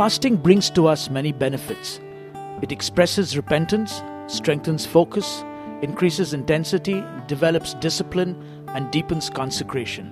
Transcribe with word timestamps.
Fasting 0.00 0.36
brings 0.36 0.70
to 0.70 0.86
us 0.86 1.10
many 1.10 1.30
benefits. 1.30 2.00
It 2.62 2.72
expresses 2.72 3.36
repentance, 3.36 4.02
strengthens 4.28 4.86
focus, 4.86 5.44
increases 5.82 6.32
intensity, 6.32 7.04
develops 7.26 7.74
discipline, 7.74 8.34
and 8.68 8.90
deepens 8.90 9.28
consecration. 9.28 10.10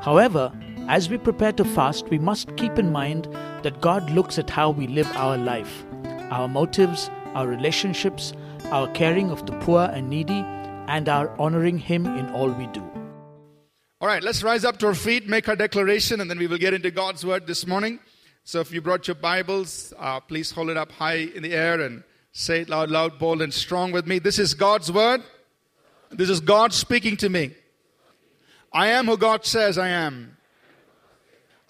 However, 0.00 0.50
as 0.88 1.08
we 1.08 1.18
prepare 1.18 1.52
to 1.52 1.64
fast, 1.64 2.08
we 2.08 2.18
must 2.18 2.56
keep 2.56 2.80
in 2.80 2.90
mind 2.90 3.28
that 3.62 3.80
God 3.80 4.10
looks 4.10 4.40
at 4.40 4.50
how 4.50 4.70
we 4.70 4.88
live 4.88 5.06
our 5.14 5.38
life, 5.38 5.84
our 6.32 6.48
motives, 6.48 7.08
our 7.36 7.46
relationships, 7.46 8.32
our 8.72 8.88
caring 8.88 9.30
of 9.30 9.46
the 9.46 9.56
poor 9.58 9.82
and 9.82 10.10
needy, 10.10 10.44
and 10.88 11.08
our 11.08 11.30
honoring 11.40 11.78
Him 11.78 12.06
in 12.06 12.28
all 12.30 12.50
we 12.50 12.66
do. 12.66 12.82
All 14.00 14.08
right, 14.08 14.24
let's 14.24 14.42
rise 14.42 14.64
up 14.64 14.78
to 14.78 14.88
our 14.88 14.96
feet, 14.96 15.28
make 15.28 15.48
our 15.48 15.54
declaration, 15.54 16.20
and 16.20 16.28
then 16.28 16.40
we 16.40 16.48
will 16.48 16.58
get 16.58 16.74
into 16.74 16.90
God's 16.90 17.24
word 17.24 17.46
this 17.46 17.68
morning. 17.68 18.00
So 18.44 18.60
if 18.60 18.72
you 18.72 18.80
brought 18.80 19.06
your 19.06 19.14
Bibles, 19.14 19.92
uh, 19.98 20.18
please 20.18 20.50
hold 20.50 20.68
it 20.68 20.76
up 20.76 20.90
high 20.90 21.28
in 21.34 21.44
the 21.44 21.52
air 21.52 21.80
and 21.80 22.02
say 22.32 22.62
it 22.62 22.68
loud, 22.68 22.90
loud, 22.90 23.18
bold, 23.18 23.40
and 23.40 23.54
strong 23.54 23.92
with 23.92 24.06
me. 24.06 24.18
This 24.18 24.38
is 24.38 24.54
God's 24.54 24.90
word. 24.90 25.22
This 26.10 26.28
is 26.28 26.40
God 26.40 26.72
speaking 26.72 27.16
to 27.18 27.28
me. 27.28 27.54
I 28.72 28.88
am 28.88 29.06
who 29.06 29.16
God 29.16 29.46
says 29.46 29.78
I 29.78 29.88
am. 29.88 30.36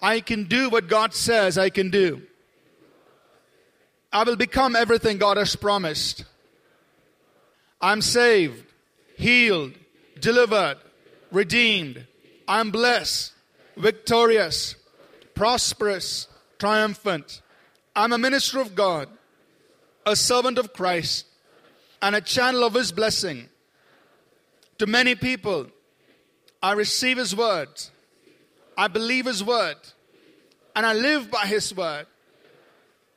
I 0.01 0.19
can 0.19 0.45
do 0.45 0.69
what 0.69 0.87
God 0.87 1.13
says 1.13 1.57
I 1.57 1.69
can 1.69 1.91
do. 1.91 2.23
I 4.11 4.23
will 4.23 4.35
become 4.35 4.75
everything 4.75 5.19
God 5.19 5.37
has 5.37 5.55
promised. 5.55 6.25
I'm 7.79 8.01
saved, 8.01 8.65
healed, 9.15 9.73
delivered, 10.19 10.77
redeemed. 11.31 12.05
I'm 12.47 12.71
blessed, 12.71 13.31
victorious, 13.77 14.75
prosperous, 15.35 16.27
triumphant. 16.63 17.41
I'm 17.93 18.13
a 18.13 18.17
minister 18.17 18.61
of 18.61 18.73
God, 18.73 19.09
a 20.05 20.15
servant 20.15 20.57
of 20.57 20.71
Christ, 20.71 21.25
and 22.01 22.15
a 22.15 22.21
channel 22.21 22.63
of 22.63 22.73
His 22.73 22.93
blessing. 22.93 23.49
To 24.77 24.87
many 24.87 25.13
people, 25.13 25.67
I 26.61 26.71
receive 26.71 27.17
His 27.17 27.35
word, 27.35 27.67
I 28.77 28.87
believe 28.87 29.25
His 29.25 29.43
word, 29.43 29.75
and 30.73 30.85
I 30.85 30.93
live 30.93 31.29
by 31.29 31.47
His 31.47 31.75
word. 31.75 32.05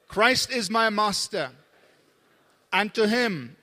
Christ 0.09 0.51
is 0.51 0.69
my 0.69 0.91
master, 0.91 1.53
and 2.73 2.93
to 2.95 3.07
Him 3.07 3.55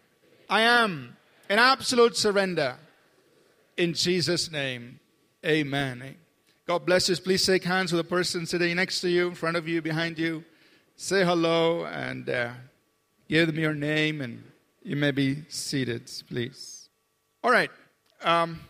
I 0.50 0.62
am 0.62 1.18
in 1.50 1.60
absolute 1.60 2.16
surrender. 2.16 2.78
In 3.76 3.94
Jesus' 3.94 4.50
name, 4.50 5.02
amen. 5.46 6.16
God 6.66 6.86
bless 6.86 7.10
you. 7.10 7.16
Please 7.18 7.44
shake 7.44 7.66
hands 7.66 7.92
with 7.92 8.00
the 8.00 8.10
person 8.10 8.46
sitting 8.46 8.78
next 8.78 9.02
to 9.02 9.10
you, 9.10 9.28
in 9.28 9.36
front 9.36 9.58
of 9.58 9.68
you, 9.68 9.82
behind 9.82 10.18
you. 10.18 10.46
Say 10.96 11.26
hello 11.26 11.84
and 11.84 12.30
uh, 12.30 12.52
give 13.28 13.48
them 13.48 13.60
your 13.60 13.74
name, 13.74 14.22
and 14.22 14.42
you 14.82 14.96
may 14.96 15.12
be 15.12 15.44
seated, 15.50 16.10
please. 16.30 16.88
All 17.44 17.52
right. 17.52 17.70
Um, 18.22 18.62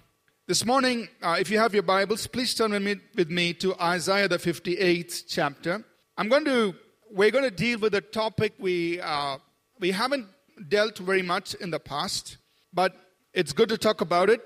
this 0.47 0.65
morning, 0.65 1.07
uh, 1.21 1.35
if 1.39 1.51
you 1.51 1.59
have 1.59 1.75
your 1.75 1.83
Bibles, 1.83 2.25
please 2.25 2.55
turn 2.55 2.71
with 2.71 2.81
me, 2.81 2.95
with 3.13 3.29
me 3.29 3.53
to 3.53 3.79
Isaiah 3.79 4.27
the 4.27 4.39
58th 4.39 5.25
chapter. 5.27 5.83
I'm 6.17 6.29
going 6.29 6.45
to, 6.45 6.73
we're 7.11 7.29
going 7.29 7.43
to 7.43 7.51
deal 7.51 7.77
with 7.77 7.93
a 7.93 8.01
topic 8.01 8.53
we, 8.57 9.01
uh, 9.01 9.37
we 9.79 9.91
haven't 9.91 10.25
dealt 10.67 10.97
very 10.97 11.21
much 11.21 11.53
in 11.53 11.69
the 11.69 11.79
past, 11.79 12.37
but 12.73 12.95
it's 13.33 13.53
good 13.53 13.69
to 13.69 13.77
talk 13.77 14.01
about 14.01 14.31
it. 14.31 14.41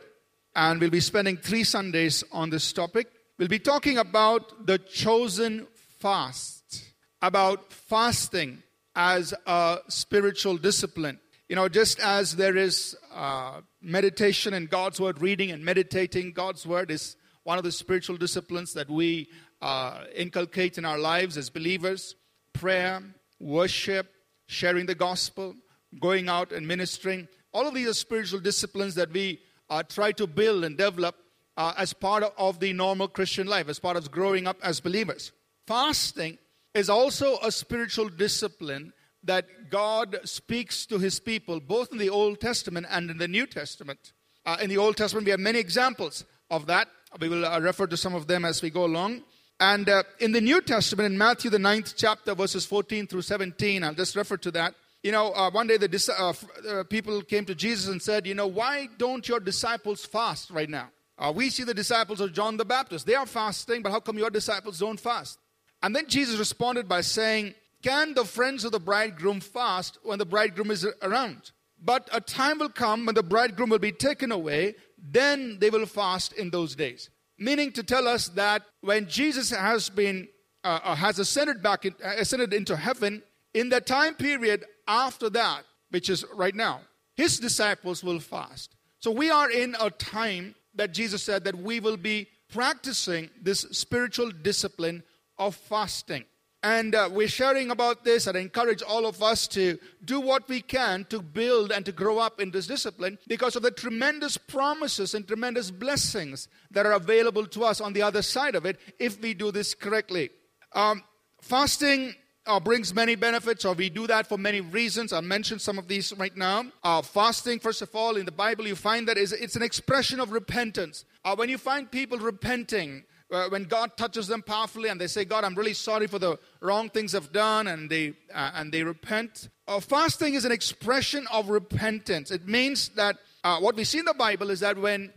And 0.54 0.82
we'll 0.82 0.90
be 0.90 1.00
spending 1.00 1.38
three 1.38 1.64
Sundays 1.64 2.26
on 2.34 2.50
this 2.50 2.74
topic. 2.74 3.08
We'll 3.38 3.48
be 3.48 3.60
talking 3.60 4.00
about 4.00 4.66
the 4.66 4.80
chosen 4.80 5.68
fast, 6.00 6.86
about 7.22 7.72
fasting 7.72 8.64
as 8.96 9.32
a 9.46 9.78
spiritual 9.90 10.58
discipline. 10.58 11.20
You 11.48 11.56
know, 11.56 11.70
just 11.70 12.00
as 12.00 12.36
there 12.36 12.58
is 12.58 12.98
uh, 13.14 13.62
meditation 13.80 14.56
and 14.56 14.68
God's 14.68 15.00
Word, 15.00 15.22
reading 15.22 15.52
and 15.52 15.64
meditating 15.64 16.32
God's 16.32 16.66
Word 16.66 16.90
is 16.90 17.16
one 17.44 17.60
of 17.60 17.64
the 17.64 17.72
spiritual 17.72 18.18
disciplines 18.18 18.74
that 18.74 18.90
we 18.90 19.30
uh, 19.62 20.06
inculcate 20.16 20.80
in 20.80 20.86
our 20.86 20.98
lives 20.98 21.38
as 21.38 21.52
believers 21.52 22.16
prayer, 22.54 23.04
worship, 23.40 24.16
sharing 24.48 24.88
the 24.88 24.96
gospel, 24.96 25.54
going 26.02 26.28
out 26.28 26.52
and 26.52 26.68
ministering. 26.68 27.28
All 27.54 27.68
of 27.68 27.76
these 27.76 27.88
are 27.88 27.94
spiritual 27.94 28.40
disciplines 28.40 28.96
that 28.96 29.12
we 29.12 29.42
uh, 29.70 29.84
try 29.84 30.12
to 30.14 30.26
build 30.26 30.64
and 30.64 30.76
develop 30.76 31.16
uh, 31.58 31.74
as 31.76 31.92
part 31.92 32.24
of 32.38 32.60
the 32.60 32.72
normal 32.72 33.08
Christian 33.08 33.48
life, 33.48 33.68
as 33.68 33.80
part 33.80 33.98
of 33.98 34.12
growing 34.12 34.48
up 34.48 34.58
as 34.62 34.80
believers. 34.80 35.32
Fasting 35.66 36.38
is 36.74 36.90
also 36.90 37.38
a 37.42 37.52
spiritual 37.52 38.08
discipline 38.08 38.94
that 39.24 39.46
God 39.70 40.20
speaks 40.24 40.86
to 40.86 41.00
his 41.00 41.20
people, 41.20 41.60
both 41.60 41.92
in 41.92 41.98
the 41.98 42.10
Old 42.10 42.40
Testament 42.40 42.86
and 42.90 43.10
in 43.10 43.18
the 43.18 43.28
New 43.28 43.48
Testament. 43.48 44.14
Uh, 44.46 44.58
in 44.62 44.70
the 44.70 44.78
Old 44.78 44.96
Testament, 44.96 45.26
we 45.26 45.32
have 45.32 45.40
many 45.40 45.60
examples 45.60 46.24
of 46.50 46.68
that. 46.68 46.88
We 47.20 47.28
will 47.28 47.46
uh, 47.46 47.60
refer 47.60 47.88
to 47.88 47.98
some 47.98 48.16
of 48.16 48.28
them 48.28 48.46
as 48.46 48.62
we 48.62 48.70
go 48.70 48.86
along. 48.86 49.24
And 49.60 49.90
uh, 49.90 50.04
in 50.20 50.32
the 50.32 50.42
New 50.42 50.62
Testament, 50.62 51.12
in 51.12 51.18
Matthew, 51.18 51.50
the 51.50 51.60
ninth 51.60 51.96
chapter, 51.98 52.36
verses 52.36 52.66
14 52.66 53.08
through 53.08 53.24
17, 53.24 53.84
I'll 53.84 53.96
just 53.96 54.16
refer 54.16 54.38
to 54.38 54.52
that. 54.52 54.76
You 55.04 55.12
know, 55.12 55.32
uh, 55.34 55.50
one 55.50 55.68
day 55.68 55.78
the 55.78 56.16
uh, 56.18 56.70
uh, 56.70 56.84
people 56.84 57.22
came 57.24 57.46
to 57.46 57.56
Jesus 57.56 57.88
and 57.88 58.02
said, 58.02 58.28
You 58.28 58.36
know, 58.36 58.48
why 58.48 58.88
don't 58.98 59.28
your 59.28 59.40
disciples 59.40 60.06
fast 60.06 60.52
right 60.52 60.70
now? 60.70 60.90
Uh, 61.18 61.34
we 61.36 61.50
see 61.50 61.64
the 61.64 61.74
disciples 61.74 62.22
of 62.22 62.34
John 62.34 62.58
the 62.58 62.66
Baptist. 62.66 63.06
They 63.06 63.16
are 63.16 63.26
fasting, 63.26 63.82
but 63.82 63.92
how 63.92 64.00
come 64.00 64.18
your 64.18 64.30
disciples 64.30 64.80
don't 64.80 65.00
fast? 65.00 65.40
And 65.82 65.96
then 65.96 66.08
Jesus 66.08 66.38
responded 66.38 66.88
by 66.88 67.02
saying, 67.02 67.56
Can 67.82 68.14
the 68.14 68.26
friends 68.26 68.66
of 68.66 68.72
the 68.72 68.80
bridegroom 68.80 69.40
fast 69.40 69.98
when 70.04 70.20
the 70.20 70.26
bridegroom 70.26 70.72
is 70.72 70.86
around? 71.02 71.52
But 71.82 72.10
a 72.12 72.22
time 72.22 72.60
will 72.60 72.70
come 72.70 73.06
when 73.06 73.16
the 73.16 73.24
bridegroom 73.24 73.70
will 73.70 73.80
be 73.80 73.92
taken 73.92 74.32
away, 74.32 74.76
then 74.98 75.58
they 75.60 75.70
will 75.70 75.86
fast 75.86 76.34
in 76.34 76.50
those 76.50 76.76
days. 76.76 77.10
Meaning 77.38 77.72
to 77.74 77.84
tell 77.84 78.08
us 78.08 78.30
that 78.30 78.64
when 78.82 79.08
Jesus 79.08 79.52
has 79.52 79.90
been 79.90 80.28
uh, 80.64 80.80
uh 80.84 80.96
has 80.96 81.20
ascended 81.20 81.62
back 81.62 81.86
in, 81.86 81.94
ascended 82.04 82.54
into 82.54 82.76
heaven, 82.76 83.22
in 83.54 83.70
that 83.70 83.86
time 83.86 84.16
period 84.16 84.66
after 84.88 85.30
that, 85.30 85.64
which 85.92 86.10
is 86.10 86.26
right 86.34 86.56
now, 86.56 86.82
his 87.16 87.40
disciples 87.40 88.04
will 88.04 88.20
fast. 88.20 88.76
So 89.00 89.12
we 89.12 89.30
are 89.30 89.50
in 89.50 89.76
a 89.80 89.92
time 89.92 90.56
that 90.78 90.94
Jesus 90.94 91.24
said 91.24 91.44
that 91.44 91.56
we 91.56 91.80
will 91.80 91.98
be 91.98 92.28
practicing 92.52 93.30
this 93.42 93.62
spiritual 93.72 94.32
discipline 94.32 95.04
of 95.38 95.56
fasting. 95.56 96.26
And 96.64 96.96
uh, 96.96 97.10
we're 97.12 97.28
sharing 97.28 97.70
about 97.70 98.04
this. 98.04 98.26
and 98.26 98.38
I 98.38 98.42
encourage 98.42 98.82
all 98.82 99.06
of 99.06 99.22
us 99.22 99.48
to 99.50 99.78
do 100.04 100.20
what 100.20 100.50
we 100.50 100.62
can 100.62 101.06
to 101.10 101.22
build 101.22 101.72
and 101.72 101.86
to 101.86 101.92
grow 101.92 102.18
up 102.18 102.42
in 102.42 102.52
this 102.52 102.68
discipline 102.68 103.20
because 103.28 103.56
of 103.56 103.62
the 103.62 103.72
tremendous 103.72 104.38
promises 104.38 105.14
and 105.14 105.28
tremendous 105.28 105.70
blessings 105.70 106.48
that 106.72 106.86
are 106.86 106.94
available 106.94 107.46
to 107.48 107.64
us 107.64 107.80
on 107.80 107.94
the 107.94 108.02
other 108.02 108.22
side 108.22 108.56
of 108.56 108.66
it 108.66 108.80
if 109.00 109.22
we 109.22 109.34
do 109.34 109.52
this 109.52 109.76
correctly. 109.76 110.32
Um, 110.74 111.04
fasting 111.42 112.16
uh, 112.48 112.60
brings 112.60 112.94
many 112.94 113.16
benefits, 113.16 113.66
or 113.66 113.74
we 113.74 113.90
do 113.90 114.08
that 114.08 114.26
for 114.26 114.38
many 114.38 114.62
reasons. 114.62 115.14
I'll 115.14 115.22
mention 115.22 115.60
some 115.60 115.78
of 115.78 115.88
these 115.88 116.14
right 116.14 116.36
now. 116.36 116.66
Uh, 116.84 117.02
fasting, 117.02 117.60
first 117.60 117.82
of 117.82 117.94
all, 117.94 118.16
in 118.16 118.26
the 118.26 118.32
Bible, 118.32 118.66
you 118.66 118.76
find 118.76 119.08
that 119.08 119.18
it's 119.18 119.56
an 119.56 119.62
expression 119.62 120.20
of 120.20 120.32
repentance. 120.32 121.06
Uh, 121.24 121.36
when 121.36 121.50
you 121.50 121.58
find 121.58 121.92
people 121.92 122.18
repenting, 122.18 123.04
uh, 123.30 123.50
when 123.50 123.66
God 123.66 123.98
touches 123.98 124.28
them 124.28 124.42
powerfully 124.42 124.90
and 124.90 125.00
they 125.00 125.08
say, 125.08 125.26
God, 125.26 125.44
I'm 125.44 125.56
really 125.56 125.74
sorry 125.74 126.08
for 126.08 126.18
the 126.18 126.40
wrong 126.62 126.90
things 126.90 127.14
I've 127.14 127.34
done, 127.34 127.68
and 127.68 127.90
they, 127.90 128.14
uh, 128.34 128.52
and 128.56 128.72
they 128.72 128.84
repent. 128.84 129.50
Uh, 129.68 129.82
fasting 129.82 130.34
is 130.34 130.46
an 130.46 130.52
expression 130.52 131.28
of 131.32 131.50
repentance. 131.50 132.32
It 132.32 132.48
means 132.48 132.90
that 132.90 133.18
what 133.60 133.76
we 133.76 133.84
see 133.84 134.00
in 134.00 134.06
the 134.06 134.14
Bible 134.14 134.50
is 134.50 134.62
that 134.62 134.78
when, 134.78 135.12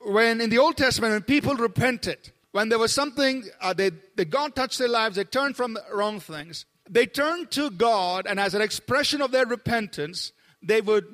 when 0.00 0.40
in 0.40 0.50
the 0.50 0.58
Old 0.58 0.76
Testament, 0.76 1.12
when 1.12 1.22
people 1.22 1.54
repented, 1.54 2.30
when 2.54 2.68
there 2.68 2.78
was 2.78 2.94
something, 2.94 3.42
uh, 3.60 3.72
they, 3.72 3.90
they, 4.14 4.24
God 4.24 4.54
touched 4.54 4.78
their 4.78 4.86
lives, 4.86 5.16
they 5.16 5.24
turned 5.24 5.56
from 5.56 5.76
wrong 5.92 6.20
things, 6.20 6.66
they 6.88 7.06
turned 7.06 7.50
to 7.52 7.70
God, 7.70 8.26
and 8.26 8.38
as 8.38 8.54
an 8.54 8.62
expression 8.62 9.22
of 9.22 9.30
their 9.30 9.46
repentance, 9.46 10.32
they 10.62 10.80
would, 10.80 11.04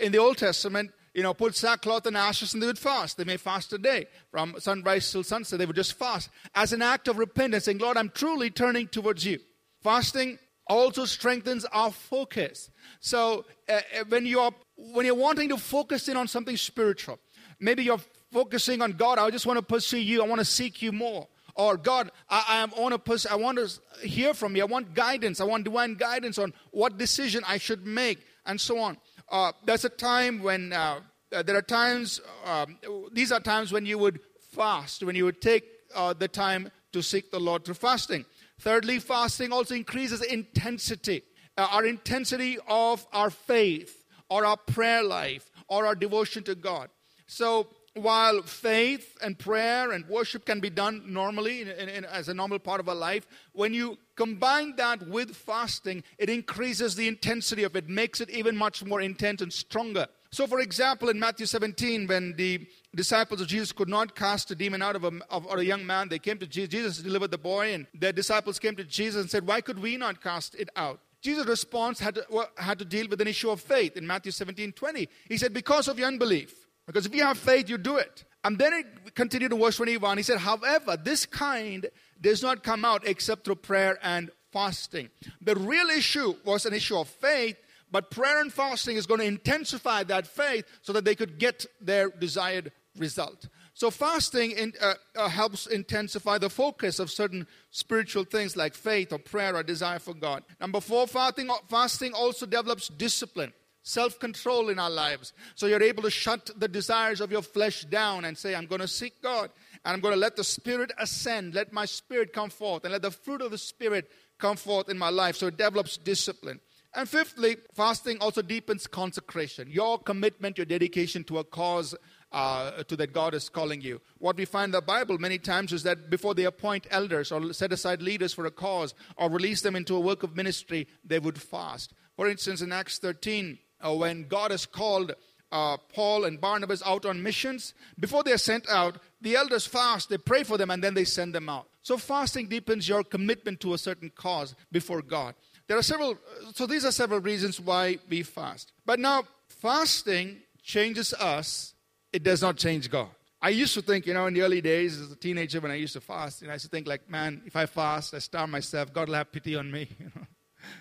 in 0.00 0.12
the 0.12 0.18
Old 0.18 0.38
Testament, 0.38 0.90
you 1.14 1.22
know, 1.22 1.34
put 1.34 1.56
sackcloth 1.56 2.06
and 2.06 2.16
ashes 2.16 2.54
and 2.54 2.62
they 2.62 2.66
would 2.66 2.78
fast. 2.78 3.16
They 3.16 3.24
may 3.24 3.36
fast 3.36 3.72
a 3.72 3.78
day 3.78 4.06
from 4.30 4.54
sunrise 4.58 5.10
till 5.10 5.24
sunset. 5.24 5.58
They 5.58 5.66
would 5.66 5.76
just 5.76 5.94
fast 5.94 6.30
as 6.54 6.72
an 6.72 6.82
act 6.82 7.08
of 7.08 7.18
repentance, 7.18 7.64
saying, 7.64 7.78
Lord, 7.78 7.96
I'm 7.96 8.10
truly 8.10 8.50
turning 8.50 8.86
towards 8.86 9.24
you. 9.24 9.38
Fasting 9.82 10.38
also 10.68 11.04
strengthens 11.04 11.64
our 11.66 11.90
focus. 11.90 12.70
So 13.00 13.44
uh, 13.68 13.72
uh 13.72 14.04
when 14.08 14.24
you're 14.24 14.52
when 14.76 15.04
you're 15.04 15.16
wanting 15.16 15.48
to 15.48 15.56
focus 15.56 16.08
in 16.08 16.16
on 16.16 16.28
something 16.28 16.56
spiritual, 16.56 17.18
maybe 17.58 17.82
you're 17.82 18.00
focusing 18.32 18.80
on 18.80 18.92
God. 18.92 19.18
I 19.18 19.30
just 19.30 19.46
want 19.46 19.58
to 19.58 19.64
pursue 19.64 19.98
you. 19.98 20.22
I 20.22 20.26
want 20.26 20.40
to 20.40 20.44
seek 20.44 20.80
you 20.80 20.92
more. 20.92 21.26
Or 21.54 21.76
God, 21.76 22.10
I, 22.28 22.68
I 22.74 22.80
want 22.80 22.92
to 22.92 22.98
push, 22.98 23.26
I 23.26 23.36
want 23.36 23.58
to 23.58 24.06
hear 24.06 24.34
from 24.34 24.56
you. 24.56 24.62
I 24.62 24.66
want 24.66 24.94
guidance. 24.94 25.40
I 25.40 25.44
want 25.44 25.64
divine 25.64 25.94
guidance 25.94 26.38
on 26.38 26.52
what 26.70 26.98
decision 26.98 27.42
I 27.46 27.58
should 27.58 27.86
make, 27.86 28.18
and 28.46 28.60
so 28.60 28.78
on. 28.78 28.96
Uh, 29.30 29.52
there's 29.64 29.84
a 29.84 29.90
time 29.90 30.42
when 30.42 30.72
uh, 30.72 31.00
there 31.30 31.56
are 31.56 31.62
times. 31.62 32.20
Um, 32.44 32.78
these 33.12 33.32
are 33.32 33.40
times 33.40 33.72
when 33.72 33.86
you 33.86 33.98
would 33.98 34.20
fast, 34.52 35.02
when 35.02 35.14
you 35.14 35.24
would 35.24 35.40
take 35.40 35.64
uh, 35.94 36.12
the 36.12 36.28
time 36.28 36.70
to 36.92 37.02
seek 37.02 37.30
the 37.30 37.40
Lord 37.40 37.64
through 37.64 37.74
fasting. 37.74 38.24
Thirdly, 38.60 38.98
fasting 38.98 39.52
also 39.52 39.74
increases 39.74 40.22
intensity, 40.22 41.22
uh, 41.56 41.68
our 41.70 41.86
intensity 41.86 42.58
of 42.68 43.06
our 43.12 43.30
faith 43.30 44.04
or 44.28 44.44
our 44.44 44.56
prayer 44.56 45.02
life 45.02 45.50
or 45.68 45.86
our 45.86 45.94
devotion 45.94 46.42
to 46.44 46.54
God. 46.54 46.90
So, 47.26 47.68
while 47.94 48.42
faith 48.42 49.16
and 49.22 49.38
prayer 49.38 49.90
and 49.90 50.06
worship 50.08 50.44
can 50.44 50.60
be 50.60 50.70
done 50.70 51.02
normally 51.06 51.62
in, 51.62 51.68
in, 51.68 51.88
in, 51.88 52.04
as 52.04 52.28
a 52.28 52.34
normal 52.34 52.58
part 52.58 52.80
of 52.80 52.88
our 52.88 52.94
life, 52.94 53.26
when 53.52 53.74
you 53.74 53.98
combine 54.16 54.76
that 54.76 55.08
with 55.08 55.34
fasting, 55.34 56.02
it 56.18 56.30
increases 56.30 56.94
the 56.94 57.08
intensity 57.08 57.64
of 57.64 57.74
it, 57.74 57.88
makes 57.88 58.20
it 58.20 58.30
even 58.30 58.56
much 58.56 58.84
more 58.84 59.00
intense 59.00 59.42
and 59.42 59.52
stronger. 59.52 60.06
So, 60.32 60.46
for 60.46 60.60
example, 60.60 61.08
in 61.08 61.18
Matthew 61.18 61.46
17, 61.46 62.06
when 62.06 62.34
the 62.36 62.64
disciples 62.94 63.40
of 63.40 63.48
Jesus 63.48 63.72
could 63.72 63.88
not 63.88 64.14
cast 64.14 64.50
a 64.52 64.54
demon 64.54 64.80
out 64.80 64.94
of 64.94 65.02
a, 65.02 65.10
of, 65.28 65.46
a 65.52 65.64
young 65.64 65.84
man, 65.84 66.08
they 66.08 66.20
came 66.20 66.38
to 66.38 66.46
Jesus. 66.46 66.70
Jesus 66.70 66.98
delivered 66.98 67.32
the 67.32 67.38
boy, 67.38 67.74
and 67.74 67.88
their 67.92 68.12
disciples 68.12 68.60
came 68.60 68.76
to 68.76 68.84
Jesus 68.84 69.22
and 69.22 69.30
said, 69.30 69.44
Why 69.44 69.60
could 69.60 69.80
we 69.80 69.96
not 69.96 70.22
cast 70.22 70.54
it 70.54 70.68
out? 70.76 71.00
Jesus' 71.20 71.46
response 71.46 71.98
had 71.98 72.14
to, 72.14 72.48
had 72.56 72.78
to 72.78 72.84
deal 72.84 73.08
with 73.08 73.20
an 73.20 73.26
issue 73.26 73.50
of 73.50 73.60
faith 73.60 73.96
in 73.96 74.06
Matthew 74.06 74.30
17 74.30 74.72
20. 74.72 75.08
He 75.28 75.36
said, 75.36 75.52
Because 75.52 75.88
of 75.88 75.98
your 75.98 76.06
unbelief. 76.06 76.59
Because 76.90 77.06
if 77.06 77.14
you 77.14 77.22
have 77.22 77.38
faith, 77.38 77.70
you 77.70 77.78
do 77.78 77.98
it. 77.98 78.24
And 78.42 78.58
then 78.58 78.72
it 78.72 79.14
continued 79.14 79.50
to 79.50 79.56
verse 79.56 79.76
21. 79.76 80.16
He 80.16 80.24
said, 80.24 80.38
However, 80.38 80.96
this 80.96 81.24
kind 81.24 81.86
does 82.20 82.42
not 82.42 82.64
come 82.64 82.84
out 82.84 83.06
except 83.06 83.44
through 83.44 83.56
prayer 83.56 83.96
and 84.02 84.28
fasting. 84.52 85.08
The 85.40 85.54
real 85.54 85.86
issue 85.86 86.34
was 86.44 86.66
an 86.66 86.74
issue 86.74 86.98
of 86.98 87.06
faith, 87.06 87.56
but 87.92 88.10
prayer 88.10 88.40
and 88.40 88.52
fasting 88.52 88.96
is 88.96 89.06
going 89.06 89.20
to 89.20 89.26
intensify 89.26 90.02
that 90.02 90.26
faith 90.26 90.64
so 90.82 90.92
that 90.92 91.04
they 91.04 91.14
could 91.14 91.38
get 91.38 91.64
their 91.80 92.10
desired 92.10 92.72
result. 92.98 93.46
So, 93.74 93.92
fasting 93.92 94.50
in, 94.50 94.72
uh, 94.82 94.94
uh, 95.14 95.28
helps 95.28 95.68
intensify 95.68 96.38
the 96.38 96.50
focus 96.50 96.98
of 96.98 97.08
certain 97.08 97.46
spiritual 97.70 98.24
things 98.24 98.56
like 98.56 98.74
faith 98.74 99.12
or 99.12 99.20
prayer 99.20 99.54
or 99.54 99.62
desire 99.62 100.00
for 100.00 100.12
God. 100.12 100.42
Number 100.60 100.80
four, 100.80 101.06
fasting, 101.06 101.48
fasting 101.68 102.14
also 102.14 102.46
develops 102.46 102.88
discipline 102.88 103.52
self 103.82 104.18
control 104.18 104.68
in 104.68 104.78
our 104.78 104.90
lives. 104.90 105.32
So 105.54 105.66
you're 105.66 105.82
able 105.82 106.02
to 106.04 106.10
shut 106.10 106.50
the 106.56 106.68
desires 106.68 107.20
of 107.20 107.32
your 107.32 107.42
flesh 107.42 107.84
down 107.84 108.24
and 108.24 108.36
say, 108.36 108.54
I'm 108.54 108.66
going 108.66 108.80
to 108.80 108.88
seek 108.88 109.22
God 109.22 109.50
and 109.84 109.94
I'm 109.94 110.00
going 110.00 110.14
to 110.14 110.20
let 110.20 110.36
the 110.36 110.44
Spirit 110.44 110.92
ascend, 110.98 111.54
let 111.54 111.72
my 111.72 111.86
spirit 111.86 112.32
come 112.32 112.50
forth, 112.50 112.84
and 112.84 112.92
let 112.92 113.02
the 113.02 113.10
fruit 113.10 113.40
of 113.40 113.50
the 113.50 113.58
Spirit 113.58 114.10
come 114.38 114.56
forth 114.56 114.88
in 114.88 114.98
my 114.98 115.10
life. 115.10 115.36
So 115.36 115.46
it 115.46 115.56
develops 115.56 115.96
discipline. 115.96 116.60
And 116.92 117.08
fifthly, 117.08 117.56
fasting 117.72 118.18
also 118.20 118.42
deepens 118.42 118.88
consecration, 118.88 119.70
your 119.70 119.98
commitment, 119.98 120.58
your 120.58 120.64
dedication 120.64 121.22
to 121.24 121.38
a 121.38 121.44
cause 121.44 121.94
uh, 122.32 122.82
to 122.82 122.96
that 122.96 123.12
God 123.12 123.32
is 123.32 123.48
calling 123.48 123.80
you. 123.80 124.00
What 124.18 124.36
we 124.36 124.44
find 124.44 124.66
in 124.66 124.72
the 124.72 124.82
Bible 124.82 125.16
many 125.18 125.38
times 125.38 125.72
is 125.72 125.84
that 125.84 126.10
before 126.10 126.34
they 126.34 126.44
appoint 126.44 126.88
elders 126.90 127.30
or 127.30 127.52
set 127.52 127.72
aside 127.72 128.02
leaders 128.02 128.34
for 128.34 128.44
a 128.44 128.50
cause 128.50 128.94
or 129.16 129.30
release 129.30 129.62
them 129.62 129.76
into 129.76 129.94
a 129.94 130.00
work 130.00 130.24
of 130.24 130.36
ministry, 130.36 130.88
they 131.04 131.20
would 131.20 131.40
fast. 131.40 131.92
For 132.16 132.28
instance, 132.28 132.60
in 132.60 132.72
Acts 132.72 132.98
13, 132.98 133.58
uh, 133.84 133.94
when 133.94 134.28
God 134.28 134.50
has 134.50 134.66
called 134.66 135.14
uh, 135.52 135.76
Paul 135.92 136.24
and 136.24 136.40
Barnabas 136.40 136.82
out 136.84 137.04
on 137.04 137.22
missions, 137.22 137.74
before 137.98 138.22
they 138.22 138.32
are 138.32 138.38
sent 138.38 138.68
out, 138.68 138.98
the 139.20 139.36
elders 139.36 139.66
fast, 139.66 140.08
they 140.08 140.18
pray 140.18 140.44
for 140.44 140.56
them, 140.56 140.70
and 140.70 140.82
then 140.82 140.94
they 140.94 141.04
send 141.04 141.34
them 141.34 141.48
out. 141.48 141.68
So 141.82 141.96
fasting 141.96 142.48
deepens 142.48 142.88
your 142.88 143.02
commitment 143.02 143.60
to 143.60 143.74
a 143.74 143.78
certain 143.78 144.10
cause 144.14 144.54
before 144.70 145.02
God. 145.02 145.34
There 145.66 145.78
are 145.78 145.82
several, 145.82 146.18
so 146.54 146.66
these 146.66 146.84
are 146.84 146.92
several 146.92 147.20
reasons 147.20 147.60
why 147.60 147.98
we 148.08 148.22
fast. 148.22 148.72
But 148.84 148.98
now, 148.98 149.24
fasting 149.48 150.38
changes 150.62 151.12
us, 151.14 151.74
it 152.12 152.22
does 152.22 152.42
not 152.42 152.56
change 152.56 152.90
God. 152.90 153.08
I 153.42 153.50
used 153.50 153.72
to 153.74 153.82
think, 153.82 154.06
you 154.06 154.12
know, 154.12 154.26
in 154.26 154.34
the 154.34 154.42
early 154.42 154.60
days 154.60 155.00
as 155.00 155.10
a 155.10 155.16
teenager 155.16 155.60
when 155.60 155.70
I 155.70 155.76
used 155.76 155.94
to 155.94 156.00
fast, 156.00 156.42
you 156.42 156.48
know, 156.48 156.52
I 156.52 156.56
used 156.56 156.66
to 156.66 156.70
think 156.70 156.86
like, 156.86 157.08
man, 157.08 157.42
if 157.46 157.56
I 157.56 157.64
fast, 157.66 158.12
I 158.12 158.18
starve 158.18 158.50
myself, 158.50 158.92
God 158.92 159.08
will 159.08 159.14
have 159.14 159.32
pity 159.32 159.56
on 159.56 159.70
me. 159.70 159.88
You 159.98 160.06
know? 160.14 160.26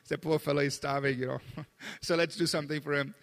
The 0.07 0.17
poor 0.17 0.39
fellow 0.39 0.61
is 0.61 0.75
starving, 0.75 1.19
you 1.19 1.27
know. 1.27 1.39
so 2.01 2.15
let's 2.15 2.35
do 2.35 2.45
something 2.45 2.81
for 2.81 2.93
him. 2.93 3.13